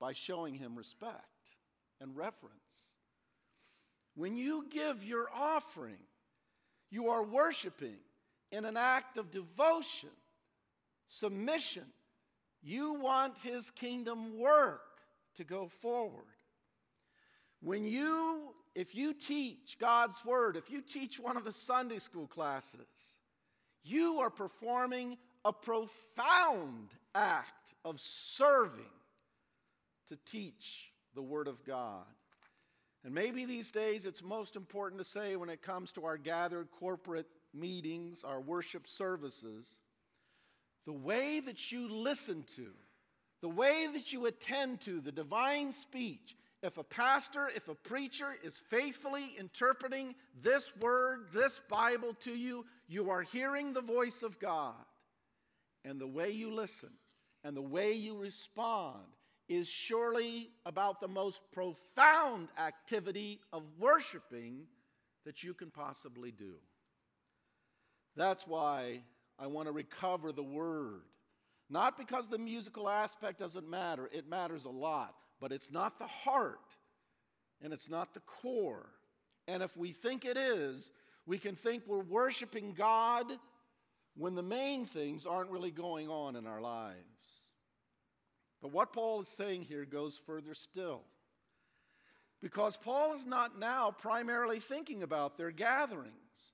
by 0.00 0.12
showing 0.12 0.54
Him 0.54 0.74
respect 0.74 1.22
and 2.00 2.16
reverence. 2.16 2.93
When 4.14 4.36
you 4.36 4.66
give 4.70 5.04
your 5.04 5.28
offering, 5.34 5.98
you 6.90 7.08
are 7.08 7.22
worshiping 7.22 7.96
in 8.52 8.64
an 8.64 8.76
act 8.76 9.16
of 9.16 9.30
devotion, 9.30 10.10
submission. 11.06 11.84
You 12.62 12.94
want 12.94 13.34
His 13.42 13.70
kingdom 13.70 14.38
work 14.38 14.82
to 15.36 15.44
go 15.44 15.66
forward. 15.66 16.24
When 17.60 17.84
you, 17.84 18.54
if 18.74 18.94
you 18.94 19.14
teach 19.14 19.78
God's 19.80 20.24
Word, 20.24 20.56
if 20.56 20.70
you 20.70 20.80
teach 20.80 21.18
one 21.18 21.36
of 21.36 21.44
the 21.44 21.52
Sunday 21.52 21.98
school 21.98 22.26
classes, 22.26 22.86
you 23.82 24.20
are 24.20 24.30
performing 24.30 25.18
a 25.44 25.52
profound 25.52 26.94
act 27.14 27.74
of 27.84 28.00
serving 28.00 28.84
to 30.08 30.16
teach 30.24 30.92
the 31.14 31.22
Word 31.22 31.48
of 31.48 31.64
God. 31.64 32.04
And 33.04 33.14
maybe 33.14 33.44
these 33.44 33.70
days 33.70 34.06
it's 34.06 34.22
most 34.22 34.56
important 34.56 35.00
to 35.00 35.08
say 35.08 35.36
when 35.36 35.50
it 35.50 35.62
comes 35.62 35.92
to 35.92 36.06
our 36.06 36.16
gathered 36.16 36.70
corporate 36.70 37.26
meetings, 37.52 38.24
our 38.24 38.40
worship 38.40 38.88
services, 38.88 39.76
the 40.86 40.92
way 40.92 41.40
that 41.40 41.70
you 41.70 41.88
listen 41.88 42.44
to, 42.56 42.68
the 43.42 43.48
way 43.48 43.86
that 43.92 44.12
you 44.12 44.26
attend 44.26 44.80
to 44.82 45.00
the 45.00 45.12
divine 45.12 45.72
speech, 45.72 46.34
if 46.62 46.78
a 46.78 46.82
pastor, 46.82 47.50
if 47.54 47.68
a 47.68 47.74
preacher 47.74 48.34
is 48.42 48.56
faithfully 48.70 49.36
interpreting 49.38 50.14
this 50.42 50.72
word, 50.80 51.26
this 51.34 51.60
Bible 51.68 52.14
to 52.22 52.30
you, 52.30 52.64
you 52.88 53.10
are 53.10 53.20
hearing 53.20 53.74
the 53.74 53.82
voice 53.82 54.22
of 54.22 54.38
God. 54.38 54.74
And 55.84 56.00
the 56.00 56.06
way 56.06 56.30
you 56.30 56.54
listen 56.54 56.88
and 57.44 57.54
the 57.54 57.60
way 57.60 57.92
you 57.92 58.16
respond 58.16 59.04
is 59.48 59.68
surely 59.68 60.50
about 60.64 61.00
the 61.00 61.08
most 61.08 61.42
profound 61.52 62.48
activity 62.58 63.40
of 63.52 63.62
worshiping 63.78 64.66
that 65.24 65.42
you 65.42 65.54
can 65.54 65.70
possibly 65.70 66.30
do. 66.30 66.54
That's 68.16 68.46
why 68.46 69.02
I 69.38 69.46
want 69.48 69.66
to 69.66 69.72
recover 69.72 70.32
the 70.32 70.42
word. 70.42 71.02
Not 71.68 71.96
because 71.96 72.28
the 72.28 72.38
musical 72.38 72.88
aspect 72.88 73.38
doesn't 73.38 73.68
matter, 73.68 74.08
it 74.12 74.28
matters 74.28 74.64
a 74.64 74.70
lot, 74.70 75.14
but 75.40 75.52
it's 75.52 75.70
not 75.70 75.98
the 75.98 76.06
heart 76.06 76.58
and 77.62 77.72
it's 77.72 77.88
not 77.88 78.14
the 78.14 78.20
core. 78.20 78.86
And 79.48 79.62
if 79.62 79.76
we 79.76 79.92
think 79.92 80.24
it 80.24 80.36
is, 80.36 80.92
we 81.26 81.38
can 81.38 81.56
think 81.56 81.82
we're 81.86 81.98
worshiping 82.00 82.74
God 82.74 83.26
when 84.16 84.34
the 84.34 84.42
main 84.42 84.86
things 84.86 85.26
aren't 85.26 85.50
really 85.50 85.70
going 85.70 86.08
on 86.08 86.36
in 86.36 86.46
our 86.46 86.60
lives. 86.60 87.13
But 88.64 88.72
what 88.72 88.94
Paul 88.94 89.20
is 89.20 89.28
saying 89.28 89.64
here 89.64 89.84
goes 89.84 90.18
further 90.26 90.54
still. 90.54 91.02
Because 92.40 92.78
Paul 92.78 93.12
is 93.12 93.26
not 93.26 93.58
now 93.58 93.90
primarily 93.90 94.58
thinking 94.58 95.02
about 95.02 95.36
their 95.36 95.50
gatherings, 95.50 96.52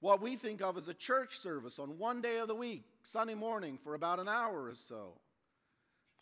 what 0.00 0.22
we 0.22 0.36
think 0.36 0.62
of 0.62 0.78
as 0.78 0.88
a 0.88 0.94
church 0.94 1.36
service 1.36 1.78
on 1.78 1.98
one 1.98 2.22
day 2.22 2.38
of 2.38 2.48
the 2.48 2.54
week, 2.54 2.84
Sunday 3.02 3.34
morning, 3.34 3.78
for 3.84 3.92
about 3.92 4.18
an 4.18 4.26
hour 4.26 4.70
or 4.70 4.74
so. 4.74 5.18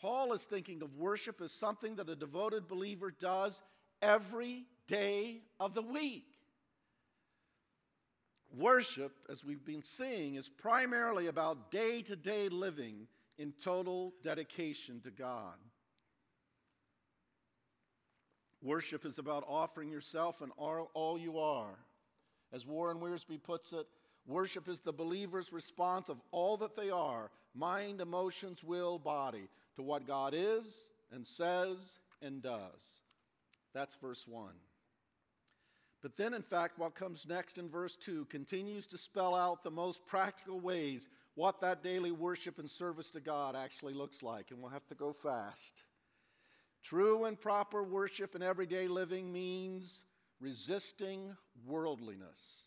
Paul 0.00 0.32
is 0.32 0.42
thinking 0.42 0.82
of 0.82 0.96
worship 0.96 1.40
as 1.40 1.52
something 1.52 1.94
that 1.94 2.10
a 2.10 2.16
devoted 2.16 2.66
believer 2.66 3.12
does 3.12 3.62
every 4.02 4.64
day 4.88 5.42
of 5.60 5.72
the 5.72 5.82
week. 5.82 6.26
Worship, 8.56 9.12
as 9.30 9.44
we've 9.44 9.64
been 9.64 9.84
seeing, 9.84 10.34
is 10.34 10.48
primarily 10.48 11.28
about 11.28 11.70
day 11.70 12.02
to 12.02 12.16
day 12.16 12.48
living 12.48 13.06
in 13.38 13.52
total 13.62 14.12
dedication 14.22 15.00
to 15.00 15.10
God. 15.10 15.54
Worship 18.60 19.06
is 19.06 19.18
about 19.18 19.44
offering 19.48 19.90
yourself 19.90 20.42
and 20.42 20.50
all 20.56 21.18
you 21.18 21.38
are. 21.38 21.78
As 22.52 22.66
Warren 22.66 22.98
Wiersbe 22.98 23.40
puts 23.42 23.72
it, 23.72 23.86
worship 24.26 24.68
is 24.68 24.80
the 24.80 24.92
believer's 24.92 25.52
response 25.52 26.08
of 26.08 26.20
all 26.32 26.56
that 26.56 26.76
they 26.76 26.90
are 26.90 27.30
mind, 27.54 28.00
emotions, 28.00 28.64
will, 28.64 28.98
body 28.98 29.48
to 29.76 29.82
what 29.82 30.06
God 30.06 30.34
is 30.36 30.88
and 31.12 31.26
says 31.26 31.98
and 32.20 32.42
does. 32.42 33.02
That's 33.74 33.94
verse 33.96 34.26
1. 34.26 34.52
But 36.00 36.16
then, 36.16 36.34
in 36.34 36.42
fact, 36.42 36.78
what 36.78 36.94
comes 36.94 37.26
next 37.28 37.58
in 37.58 37.68
verse 37.68 37.96
2 37.96 38.26
continues 38.26 38.86
to 38.88 38.98
spell 38.98 39.34
out 39.34 39.62
the 39.62 39.70
most 39.70 40.06
practical 40.06 40.60
ways 40.60 41.08
what 41.38 41.60
that 41.60 41.84
daily 41.84 42.10
worship 42.10 42.58
and 42.58 42.68
service 42.68 43.10
to 43.10 43.20
God 43.20 43.54
actually 43.54 43.94
looks 43.94 44.24
like. 44.24 44.50
And 44.50 44.60
we'll 44.60 44.72
have 44.72 44.88
to 44.88 44.96
go 44.96 45.12
fast. 45.12 45.84
True 46.82 47.26
and 47.26 47.40
proper 47.40 47.84
worship 47.84 48.34
in 48.34 48.42
everyday 48.42 48.88
living 48.88 49.32
means 49.32 50.02
resisting 50.40 51.36
worldliness. 51.64 52.64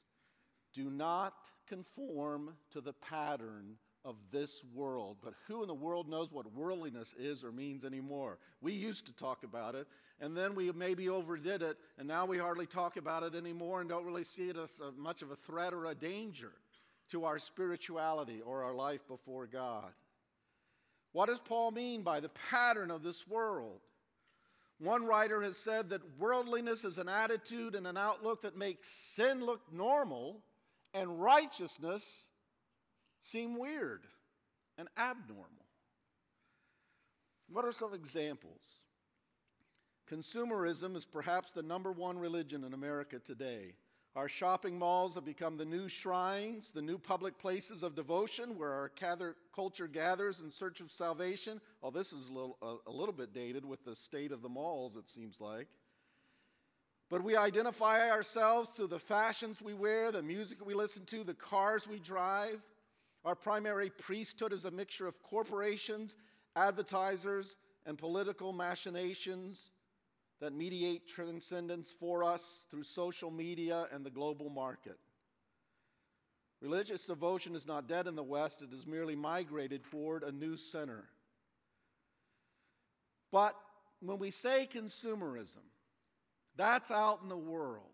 Do 0.73 0.89
not 0.89 1.34
conform 1.67 2.53
to 2.71 2.79
the 2.79 2.93
pattern 2.93 3.75
of 4.05 4.15
this 4.31 4.63
world. 4.73 5.17
But 5.21 5.34
who 5.47 5.63
in 5.63 5.67
the 5.67 5.73
world 5.73 6.07
knows 6.07 6.31
what 6.31 6.53
worldliness 6.53 7.13
is 7.19 7.43
or 7.43 7.51
means 7.51 7.84
anymore? 7.84 8.38
We 8.62 8.71
used 8.71 9.05
to 9.07 9.13
talk 9.13 9.43
about 9.43 9.75
it, 9.75 9.86
and 10.21 10.36
then 10.36 10.55
we 10.55 10.71
maybe 10.71 11.10
overdid 11.10 11.62
it, 11.62 11.77
and 11.99 12.07
now 12.07 12.25
we 12.25 12.38
hardly 12.38 12.67
talk 12.67 12.95
about 12.95 13.23
it 13.23 13.36
anymore 13.36 13.81
and 13.81 13.89
don't 13.89 14.05
really 14.05 14.23
see 14.23 14.47
it 14.47 14.55
as 14.55 14.69
much 14.97 15.21
of 15.21 15.31
a 15.31 15.36
threat 15.36 15.73
or 15.73 15.88
a 15.88 15.95
danger 15.95 16.53
to 17.12 17.26
our 17.26 17.39
spirituality 17.39 18.41
or 18.45 18.63
our 18.63 18.74
life 18.74 19.02
before 19.08 19.47
God. 19.47 19.91
What 21.13 21.28
does 21.28 21.39
Paul 21.39 21.71
mean 21.71 22.04
by 22.04 22.19
the 22.19 22.30
pattern 22.50 22.89
of 22.89 23.04
this 23.04 23.28
world? 23.28 23.82
One 24.80 25.06
writer 25.06 25.41
has 25.41 25.58
said 25.58 25.89
that 25.89 26.02
worldliness 26.17 26.84
is 26.84 26.97
an 26.97 27.10
attitude 27.10 27.76
and 27.76 27.86
an 27.86 27.97
outlook 27.97 28.41
that 28.41 28.58
makes 28.58 28.88
sin 28.88 29.43
look 29.43 29.62
normal 29.71 30.41
and 30.93 31.21
righteousness 31.21 32.28
seem 33.21 33.58
weird 33.60 34.08
and 34.78 34.88
abnormal. 34.97 35.45
What 37.50 37.65
are 37.65 37.71
some 37.71 37.93
examples? 37.93 38.82
Consumerism 40.10 40.95
is 40.95 41.06
perhaps 41.06 41.52
the 41.52 41.62
number 41.62 41.91
one 41.91 42.17
religion 42.17 42.63
in 42.63 42.74
America 42.74 43.19
today. 43.19 43.76
Our 44.13 44.28
shopping 44.28 44.78
malls 44.78 45.15
have 45.15 45.24
become 45.24 45.56
the 45.56 45.63
new 45.63 45.88
shrines, 45.88 46.71
the 46.71 46.82
new 46.82 46.97
public 46.97 47.39
places 47.39 47.82
of 47.82 47.95
devotion 47.95 48.58
where 48.58 48.71
our 48.71 48.91
gather, 49.00 49.38
culture 49.56 49.88
gathers 49.88 50.41
in 50.41 50.52
search 50.52 50.82
of 50.82 50.91
salvation. 50.91 51.62
Well, 51.82 51.91
this 51.91 52.12
is 52.12 52.28
a 52.28 52.34
little, 52.34 52.58
a, 52.62 52.89
a 52.89 52.91
little 52.91 53.13
bit 53.13 53.34
dated 53.34 53.63
with 53.63 53.86
the 53.86 53.95
state 53.95 54.34
of 54.34 54.41
the 54.41 54.50
malls, 54.50 54.97
it 54.97 55.10
seems 55.10 55.39
like. 55.39 55.67
But 57.10 57.24
we 57.24 57.38
identify 57.38 58.10
ourselves 58.10 58.69
through 58.76 58.88
the 58.88 59.00
fashions 59.00 59.62
we 59.62 59.74
wear, 59.74 60.12
the 60.12 60.21
music 60.21 60.65
we 60.65 60.74
listen 60.74 61.06
to, 61.06 61.24
the 61.24 61.34
cars 61.34 61.88
we 61.88 62.00
drive. 62.00 62.62
Our 63.24 63.36
primary 63.36 63.89
priesthood 63.89 64.52
is 64.52 64.65
a 64.65 64.71
mixture 64.71 65.08
of 65.08 65.21
corporations, 65.24 66.15
advertisers, 66.58 67.56
and 67.86 67.97
political 67.97 68.52
machinations 68.52 69.71
that 70.41 70.54
mediate 70.54 71.08
transcendence 71.08 71.93
for 71.97 72.23
us 72.23 72.65
through 72.69 72.84
social 72.84 73.30
media 73.30 73.86
and 73.93 74.04
the 74.04 74.10
global 74.10 74.49
market. 74.49 74.97
Religious 76.62 77.06
devotion 77.06 77.56
is 77.56 77.67
not 77.67 77.88
dead 77.88 78.08
in 78.08 78.15
the 78.15 78.23
West, 78.23 78.62
it 78.62 78.69
has 78.71 78.86
merely 78.86 79.15
migrated 79.15 79.84
toward 79.86 80.23
a 80.23 80.32
new 80.32 80.58
center. 80.58 81.06
But 83.32 83.56
when 83.99 84.17
we 84.17 84.32
say 84.32 84.67
consumerism, 84.71 85.63
that's 86.56 86.91
out 86.91 87.19
in 87.23 87.30
the 87.30 87.38
world. 87.38 87.86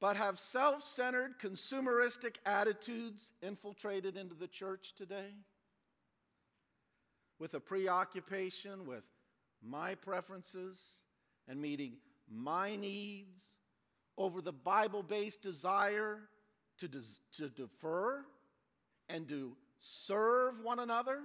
But 0.00 0.16
have 0.16 0.38
self 0.38 0.82
centered, 0.82 1.38
consumeristic 1.40 2.36
attitudes 2.46 3.32
infiltrated 3.42 4.16
into 4.16 4.34
the 4.34 4.48
church 4.48 4.94
today? 4.96 5.34
With 7.38 7.54
a 7.54 7.60
preoccupation 7.60 8.86
with 8.86 9.04
my 9.62 9.94
preferences 9.94 11.01
and 11.48 11.60
meeting 11.60 11.96
my 12.30 12.76
needs 12.76 13.44
over 14.16 14.40
the 14.40 14.52
Bible 14.52 15.02
based 15.02 15.42
desire 15.42 16.18
to, 16.78 16.88
des- 16.88 17.20
to 17.36 17.48
defer 17.48 18.24
and 19.08 19.28
to 19.28 19.56
serve 19.78 20.60
one 20.62 20.78
another 20.78 21.20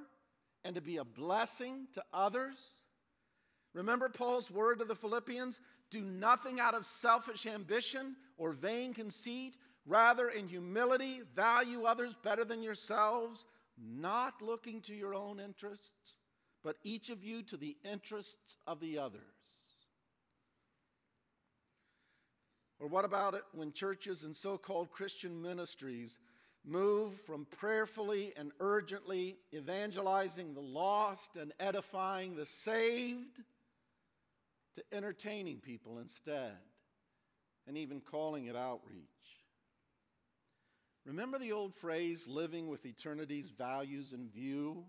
and 0.64 0.76
to 0.76 0.82
be 0.82 0.98
a 0.98 1.04
blessing 1.04 1.88
to 1.94 2.04
others. 2.14 2.58
Remember 3.74 4.10
Paul's 4.10 4.50
word 4.50 4.80
to 4.80 4.86
the 4.86 4.96
Philippians 4.96 5.60
do 5.90 6.02
nothing 6.02 6.60
out 6.60 6.74
of 6.74 6.86
selfish 6.86 7.46
ambition 7.46 8.16
or 8.38 8.52
vain 8.52 8.94
conceit. 8.94 9.56
Rather, 9.86 10.28
in 10.28 10.50
humility, 10.50 11.22
value 11.34 11.84
others 11.84 12.14
better 12.22 12.44
than 12.44 12.62
yourselves, 12.62 13.46
not 13.78 14.42
looking 14.42 14.82
to 14.82 14.94
your 14.94 15.14
own 15.16 15.40
interests, 15.40 16.16
but 16.64 16.76
each 16.84 17.10
of 17.10 17.24
you 17.24 17.42
to 17.44 17.56
the 17.56 17.78
interests 17.90 18.58
of 18.66 18.82
the 18.82 18.98
others. 18.98 19.22
Or 22.80 22.88
what 22.88 23.06
about 23.06 23.34
it 23.34 23.44
when 23.54 23.72
churches 23.72 24.24
and 24.24 24.36
so 24.36 24.58
called 24.58 24.92
Christian 24.92 25.42
ministries 25.42 26.18
move 26.64 27.14
from 27.22 27.48
prayerfully 27.58 28.34
and 28.38 28.52
urgently 28.60 29.38
evangelizing 29.54 30.54
the 30.54 30.62
lost 30.62 31.38
and 31.38 31.54
edifying 31.60 32.36
the 32.36 32.46
saved 32.46 33.42
to 34.76 34.84
entertaining 34.92 35.60
people 35.60 35.98
instead 36.00 36.58
and 37.68 37.78
even 37.78 38.00
calling 38.00 38.46
it 38.46 38.56
outreach? 38.56 39.08
Remember 41.06 41.40
the 41.40 41.54
old 41.54 41.74
phrase, 41.74 42.28
living 42.28 42.68
with 42.68 42.86
eternity's 42.86 43.50
values 43.50 44.12
in 44.12 44.30
view? 44.30 44.84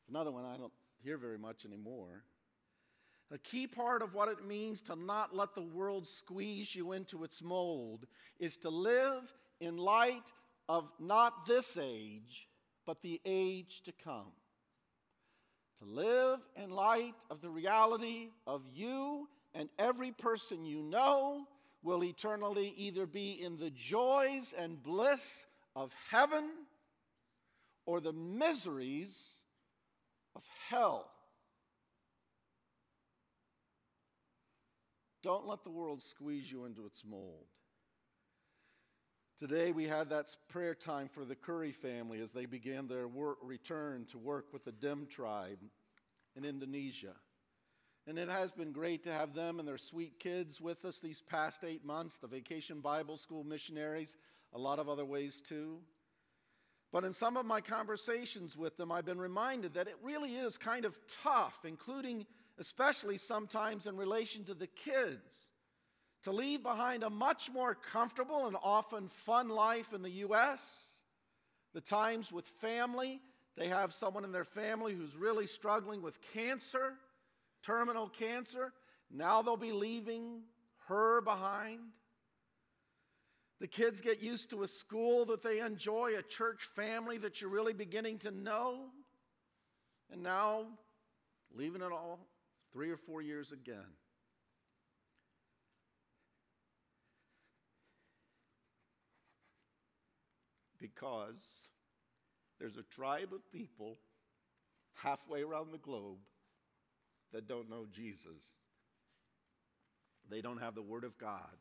It's 0.00 0.10
another 0.10 0.30
one 0.30 0.44
I 0.44 0.58
don't 0.58 0.72
hear 1.02 1.16
very 1.16 1.38
much 1.38 1.64
anymore. 1.64 2.24
A 3.32 3.38
key 3.38 3.66
part 3.66 4.02
of 4.02 4.14
what 4.14 4.28
it 4.28 4.44
means 4.44 4.80
to 4.82 4.96
not 4.96 5.34
let 5.34 5.54
the 5.54 5.62
world 5.62 6.08
squeeze 6.08 6.74
you 6.74 6.92
into 6.92 7.22
its 7.22 7.40
mold 7.40 8.06
is 8.40 8.56
to 8.58 8.70
live 8.70 9.22
in 9.60 9.76
light 9.76 10.32
of 10.68 10.90
not 10.98 11.46
this 11.46 11.76
age, 11.80 12.48
but 12.86 13.02
the 13.02 13.20
age 13.24 13.82
to 13.82 13.92
come. 13.92 14.32
To 15.78 15.84
live 15.84 16.40
in 16.56 16.70
light 16.70 17.14
of 17.30 17.40
the 17.40 17.50
reality 17.50 18.30
of 18.46 18.62
you 18.74 19.28
and 19.54 19.68
every 19.78 20.10
person 20.10 20.64
you 20.64 20.82
know 20.82 21.46
will 21.82 22.04
eternally 22.04 22.74
either 22.76 23.06
be 23.06 23.40
in 23.42 23.56
the 23.56 23.70
joys 23.70 24.54
and 24.58 24.82
bliss 24.82 25.46
of 25.76 25.92
heaven 26.10 26.50
or 27.86 28.00
the 28.00 28.12
miseries 28.12 29.30
of 30.34 30.42
hell. 30.68 31.10
Don't 35.22 35.46
let 35.46 35.64
the 35.64 35.70
world 35.70 36.02
squeeze 36.02 36.50
you 36.50 36.64
into 36.64 36.86
its 36.86 37.02
mold. 37.04 37.46
Today, 39.38 39.72
we 39.72 39.86
had 39.86 40.10
that 40.10 40.36
prayer 40.48 40.74
time 40.74 41.08
for 41.08 41.24
the 41.24 41.34
Curry 41.34 41.72
family 41.72 42.20
as 42.20 42.32
they 42.32 42.46
began 42.46 42.88
their 42.88 43.08
work, 43.08 43.38
return 43.42 44.06
to 44.12 44.18
work 44.18 44.52
with 44.52 44.64
the 44.64 44.72
Dim 44.72 45.06
tribe 45.06 45.58
in 46.36 46.44
Indonesia. 46.44 47.14
And 48.06 48.18
it 48.18 48.28
has 48.28 48.50
been 48.50 48.72
great 48.72 49.04
to 49.04 49.12
have 49.12 49.34
them 49.34 49.58
and 49.58 49.68
their 49.68 49.78
sweet 49.78 50.18
kids 50.18 50.60
with 50.60 50.84
us 50.84 50.98
these 50.98 51.22
past 51.22 51.64
eight 51.64 51.84
months, 51.84 52.16
the 52.16 52.26
Vacation 52.26 52.80
Bible 52.80 53.18
School 53.18 53.44
missionaries, 53.44 54.14
a 54.52 54.58
lot 54.58 54.78
of 54.78 54.88
other 54.88 55.04
ways 55.04 55.40
too. 55.40 55.78
But 56.92 57.04
in 57.04 57.12
some 57.12 57.36
of 57.36 57.46
my 57.46 57.60
conversations 57.60 58.56
with 58.56 58.76
them, 58.76 58.90
I've 58.90 59.04
been 59.04 59.20
reminded 59.20 59.74
that 59.74 59.86
it 59.86 59.96
really 60.02 60.34
is 60.34 60.58
kind 60.58 60.84
of 60.84 60.98
tough, 61.22 61.58
including 61.64 62.26
especially 62.60 63.16
sometimes 63.16 63.86
in 63.86 63.96
relation 63.96 64.44
to 64.44 64.54
the 64.54 64.66
kids, 64.66 65.48
to 66.22 66.30
leave 66.30 66.62
behind 66.62 67.02
a 67.02 67.08
much 67.08 67.50
more 67.50 67.74
comfortable 67.74 68.46
and 68.46 68.56
often 68.62 69.08
fun 69.08 69.48
life 69.48 69.94
in 69.94 70.02
the 70.02 70.10
U.S., 70.10 70.90
the 71.72 71.80
times 71.80 72.30
with 72.30 72.46
family. 72.46 73.20
They 73.56 73.68
have 73.68 73.94
someone 73.94 74.24
in 74.24 74.32
their 74.32 74.44
family 74.44 74.92
who's 74.92 75.16
really 75.16 75.46
struggling 75.46 76.02
with 76.02 76.18
cancer, 76.34 76.94
terminal 77.62 78.08
cancer. 78.08 78.72
Now 79.10 79.40
they'll 79.40 79.56
be 79.56 79.72
leaving 79.72 80.42
her 80.88 81.22
behind. 81.22 81.80
The 83.60 83.68
kids 83.68 84.02
get 84.02 84.22
used 84.22 84.50
to 84.50 84.62
a 84.62 84.68
school 84.68 85.24
that 85.26 85.42
they 85.42 85.60
enjoy, 85.60 86.12
a 86.18 86.22
church 86.22 86.68
family 86.74 87.16
that 87.18 87.40
you're 87.40 87.50
really 87.50 87.72
beginning 87.72 88.18
to 88.18 88.30
know. 88.30 88.86
And 90.12 90.22
now, 90.22 90.66
leaving 91.54 91.82
it 91.82 91.92
all 91.92 92.29
three 92.72 92.90
or 92.90 92.96
four 92.96 93.22
years 93.22 93.52
again. 93.52 93.96
Because 100.78 101.42
there's 102.58 102.76
a 102.76 102.94
tribe 102.94 103.32
of 103.34 103.50
people 103.52 103.98
halfway 104.94 105.42
around 105.42 105.72
the 105.72 105.78
globe 105.78 106.18
that 107.32 107.48
don't 107.48 107.70
know 107.70 107.86
Jesus. 107.92 108.42
They 110.30 110.40
don't 110.40 110.60
have 110.60 110.74
the 110.74 110.82
Word 110.82 111.04
of 111.04 111.18
God. 111.18 111.56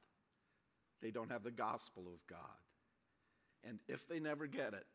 They 1.02 1.12
don't 1.12 1.32
have 1.32 1.44
the 1.44 1.52
gospel 1.52 2.04
of 2.08 2.20
God. 2.28 2.40
And 3.64 3.80
if 3.88 4.08
they 4.08 4.20
never 4.20 4.48
get 4.48 4.74
it, 4.74 4.86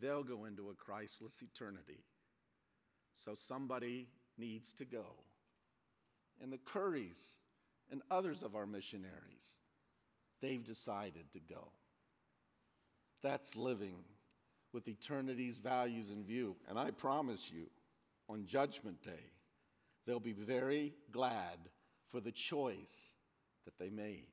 they'll 0.00 0.24
go 0.24 0.44
into 0.44 0.70
a 0.70 0.74
Christless 0.74 1.42
eternity. 1.42 2.04
So 3.24 3.34
somebody 3.36 4.08
needs 4.38 4.72
to 4.74 4.84
go. 4.84 5.04
And 6.40 6.52
the 6.52 6.58
Currys 6.58 7.36
and 7.90 8.02
others 8.10 8.42
of 8.42 8.54
our 8.54 8.66
missionaries, 8.66 9.58
they've 10.40 10.64
decided 10.64 11.32
to 11.32 11.40
go. 11.40 11.72
That's 13.22 13.56
living 13.56 14.04
with 14.72 14.88
eternity's 14.88 15.58
values 15.58 16.10
in 16.10 16.24
view. 16.24 16.56
And 16.68 16.78
I 16.78 16.90
promise 16.90 17.50
you, 17.52 17.66
on 18.28 18.46
Judgment 18.46 19.02
Day, 19.02 19.32
they'll 20.06 20.20
be 20.20 20.32
very 20.32 20.94
glad 21.10 21.58
for 22.10 22.20
the 22.20 22.32
choice 22.32 23.16
that 23.64 23.78
they 23.78 23.90
made. 23.90 24.28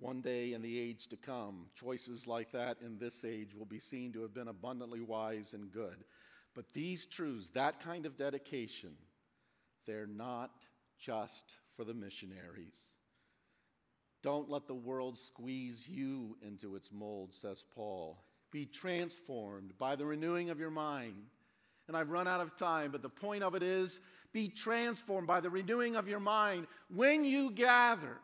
One 0.00 0.20
day 0.20 0.52
in 0.52 0.62
the 0.62 0.78
age 0.78 1.08
to 1.08 1.16
come, 1.16 1.66
choices 1.74 2.26
like 2.26 2.52
that 2.52 2.78
in 2.84 2.98
this 2.98 3.24
age 3.24 3.54
will 3.54 3.66
be 3.66 3.80
seen 3.80 4.12
to 4.12 4.22
have 4.22 4.32
been 4.32 4.48
abundantly 4.48 5.00
wise 5.00 5.54
and 5.54 5.72
good. 5.72 6.04
But 6.58 6.72
these 6.72 7.06
truths, 7.06 7.50
that 7.50 7.78
kind 7.78 8.04
of 8.04 8.16
dedication, 8.16 8.90
they're 9.86 10.08
not 10.08 10.50
just 10.98 11.44
for 11.76 11.84
the 11.84 11.94
missionaries. 11.94 12.82
Don't 14.24 14.50
let 14.50 14.66
the 14.66 14.74
world 14.74 15.16
squeeze 15.16 15.86
you 15.88 16.36
into 16.44 16.74
its 16.74 16.90
mold, 16.90 17.32
says 17.32 17.62
Paul. 17.76 18.24
Be 18.50 18.66
transformed 18.66 19.78
by 19.78 19.94
the 19.94 20.04
renewing 20.04 20.50
of 20.50 20.58
your 20.58 20.72
mind. 20.72 21.26
And 21.86 21.96
I've 21.96 22.10
run 22.10 22.26
out 22.26 22.40
of 22.40 22.56
time, 22.56 22.90
but 22.90 23.02
the 23.02 23.08
point 23.08 23.44
of 23.44 23.54
it 23.54 23.62
is 23.62 24.00
be 24.32 24.48
transformed 24.48 25.28
by 25.28 25.38
the 25.38 25.50
renewing 25.50 25.94
of 25.94 26.08
your 26.08 26.18
mind 26.18 26.66
when 26.92 27.22
you 27.22 27.52
gather. 27.52 28.18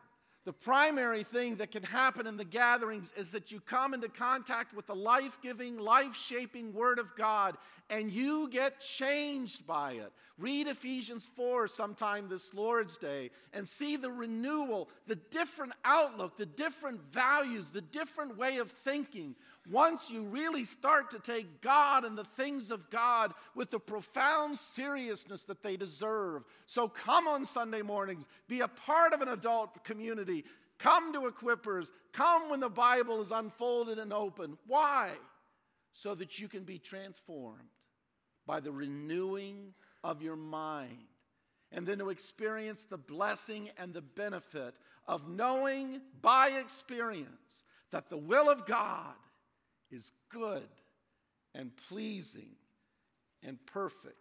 The 0.45 0.53
primary 0.53 1.23
thing 1.23 1.55
that 1.55 1.71
can 1.71 1.81
happen 1.81 2.27
in 2.27 2.37
the 2.37 2.45
gatherings 2.45 3.13
is 3.17 3.31
that 3.31 3.51
you 3.51 3.59
come 3.59 3.95
into 3.95 4.07
contact 4.07 4.75
with 4.75 4.85
the 4.85 4.95
life 4.95 5.39
giving, 5.41 5.79
life 5.79 6.15
shaping 6.15 6.71
Word 6.71 6.99
of 6.99 7.15
God 7.15 7.57
and 7.89 8.11
you 8.11 8.47
get 8.49 8.79
changed 8.79 9.65
by 9.65 9.93
it. 9.93 10.11
Read 10.37 10.67
Ephesians 10.67 11.29
4 11.35 11.67
sometime 11.67 12.27
this 12.27 12.53
Lord's 12.53 12.97
Day 12.97 13.31
and 13.53 13.67
see 13.67 13.95
the 13.95 14.11
renewal, 14.11 14.89
the 15.07 15.15
different 15.15 15.73
outlook, 15.83 16.37
the 16.37 16.45
different 16.45 17.01
values, 17.11 17.71
the 17.71 17.81
different 17.81 18.37
way 18.37 18.57
of 18.57 18.69
thinking. 18.69 19.35
Once 19.69 20.11
you 20.11 20.23
really 20.23 20.63
start 20.63 21.09
to 21.11 21.19
take 21.19 21.61
God 21.61 22.05
and 22.05 22.17
the 22.17 22.23
things 22.23 22.69
of 22.69 22.89
God 22.89 23.33
with 23.55 23.71
the 23.71 23.79
profound 23.79 24.57
seriousness 24.57 25.43
that 25.43 25.63
they 25.63 25.75
deserve. 25.75 26.43
So 26.67 26.87
come 26.87 27.27
on 27.27 27.45
Sunday 27.45 27.81
mornings, 27.81 28.27
be 28.47 28.61
a 28.61 28.67
part 28.67 29.13
of 29.13 29.21
an 29.21 29.29
adult 29.29 29.83
community. 29.83 30.45
Come 30.77 31.13
to 31.13 31.21
Equippers. 31.21 31.89
Come 32.13 32.49
when 32.49 32.59
the 32.59 32.69
Bible 32.69 33.21
is 33.21 33.31
unfolded 33.31 33.97
and 33.97 34.13
open. 34.13 34.57
Why? 34.67 35.11
So 35.93 36.13
that 36.15 36.39
you 36.39 36.47
can 36.47 36.63
be 36.63 36.77
transformed 36.77 37.69
by 38.45 38.59
the 38.59 38.71
renewing 38.71 39.73
of 40.03 40.21
your 40.21 40.35
mind. 40.35 41.07
And 41.71 41.87
then 41.87 41.97
to 41.99 42.09
experience 42.09 42.83
the 42.83 42.97
blessing 42.97 43.69
and 43.77 43.93
the 43.93 44.01
benefit 44.01 44.75
of 45.07 45.27
knowing 45.27 46.01
by 46.21 46.49
experience 46.49 47.63
that 47.91 48.09
the 48.09 48.17
will 48.17 48.49
of 48.49 48.65
God 48.65 49.15
is 49.91 50.11
good 50.29 50.67
and 51.53 51.71
pleasing 51.89 52.55
and 53.43 53.57
perfect. 53.65 54.15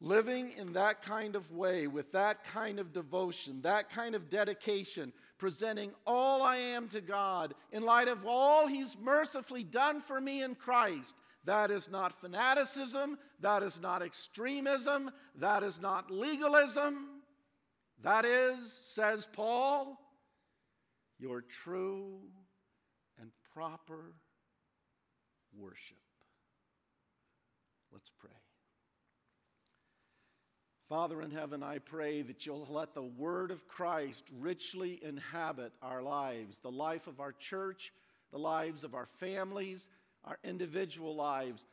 Living 0.00 0.52
in 0.58 0.74
that 0.74 1.00
kind 1.02 1.36
of 1.36 1.50
way, 1.52 1.86
with 1.86 2.12
that 2.12 2.44
kind 2.44 2.78
of 2.78 2.92
devotion, 2.92 3.62
that 3.62 3.88
kind 3.88 4.14
of 4.14 4.28
dedication, 4.28 5.10
presenting 5.38 5.90
all 6.06 6.42
I 6.42 6.56
am 6.56 6.88
to 6.88 7.00
God 7.00 7.54
in 7.72 7.82
light 7.82 8.08
of 8.08 8.26
all 8.26 8.66
He's 8.66 8.96
mercifully 8.98 9.64
done 9.64 10.02
for 10.02 10.20
me 10.20 10.42
in 10.42 10.54
Christ, 10.54 11.16
that 11.44 11.70
is 11.70 11.90
not 11.90 12.20
fanaticism, 12.20 13.16
that 13.40 13.62
is 13.62 13.80
not 13.80 14.02
extremism, 14.02 15.10
that 15.36 15.62
is 15.62 15.80
not 15.80 16.10
legalism. 16.10 17.22
That 18.02 18.24
is, 18.24 18.78
says 18.92 19.26
Paul, 19.32 19.98
your 21.18 21.40
true 21.40 22.20
proper 23.56 24.12
worship. 25.56 25.96
Let's 27.90 28.10
pray. 28.18 28.30
Father 30.90 31.22
in 31.22 31.30
heaven, 31.30 31.62
I 31.62 31.78
pray 31.78 32.20
that 32.22 32.44
you'll 32.44 32.68
let 32.70 32.94
the 32.94 33.02
word 33.02 33.50
of 33.50 33.66
Christ 33.66 34.24
richly 34.38 35.00
inhabit 35.02 35.72
our 35.80 36.02
lives, 36.02 36.58
the 36.62 36.70
life 36.70 37.06
of 37.06 37.18
our 37.18 37.32
church, 37.32 37.92
the 38.30 38.38
lives 38.38 38.84
of 38.84 38.94
our 38.94 39.08
families, 39.18 39.88
our 40.24 40.38
individual 40.44 41.16
lives. 41.16 41.64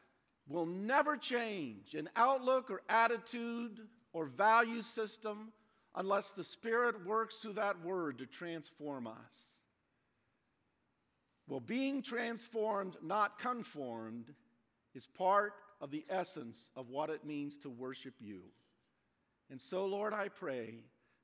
Will 0.47 0.65
never 0.65 1.17
change 1.17 1.95
in 1.95 2.09
outlook 2.15 2.71
or 2.71 2.81
attitude 2.87 3.79
or 4.13 4.25
value 4.25 4.81
system 4.81 5.51
unless 5.95 6.31
the 6.31 6.43
Spirit 6.45 7.05
works 7.05 7.35
through 7.35 7.53
that 7.53 7.83
word 7.83 8.19
to 8.19 8.25
transform 8.25 9.05
us. 9.05 9.52
Well, 11.47 11.59
being 11.59 12.01
transformed, 12.01 12.95
not 13.01 13.39
conformed, 13.39 14.33
is 14.95 15.07
part 15.07 15.53
of 15.81 15.91
the 15.91 16.05
essence 16.09 16.71
of 16.75 16.89
what 16.89 17.09
it 17.09 17.25
means 17.25 17.57
to 17.57 17.69
worship 17.69 18.13
you. 18.19 18.41
And 19.49 19.61
so, 19.61 19.85
Lord, 19.85 20.13
I 20.13 20.29
pray 20.29 20.75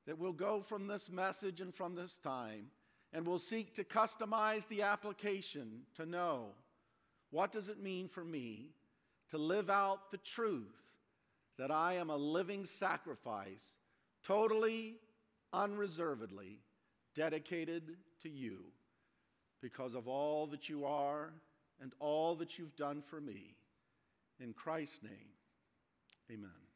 that 0.06 0.18
we'll 0.18 0.32
go 0.32 0.60
from 0.60 0.86
this 0.86 1.10
message 1.10 1.60
and 1.60 1.74
from 1.74 1.94
this 1.94 2.18
time 2.18 2.66
and 3.12 3.26
we'll 3.26 3.38
seek 3.38 3.74
to 3.74 3.84
customize 3.84 4.68
the 4.68 4.82
application 4.82 5.82
to 5.96 6.06
know 6.06 6.48
what 7.30 7.52
does 7.52 7.68
it 7.68 7.82
mean 7.82 8.08
for 8.08 8.24
me 8.24 8.70
to 9.30 9.38
live 9.38 9.70
out 9.70 10.10
the 10.10 10.18
truth 10.18 10.76
that 11.58 11.70
I 11.70 11.94
am 11.94 12.10
a 12.10 12.16
living 12.16 12.64
sacrifice, 12.64 13.64
totally, 14.24 14.96
unreservedly 15.52 16.58
dedicated 17.14 17.96
to 18.22 18.28
you 18.28 18.64
because 19.62 19.94
of 19.94 20.08
all 20.08 20.46
that 20.48 20.68
you 20.68 20.84
are 20.84 21.32
and 21.80 21.92
all 21.98 22.36
that 22.36 22.58
you've 22.58 22.76
done 22.76 23.02
for 23.02 23.20
me. 23.20 23.56
In 24.38 24.52
Christ's 24.52 25.00
name, 25.02 25.34
amen. 26.30 26.69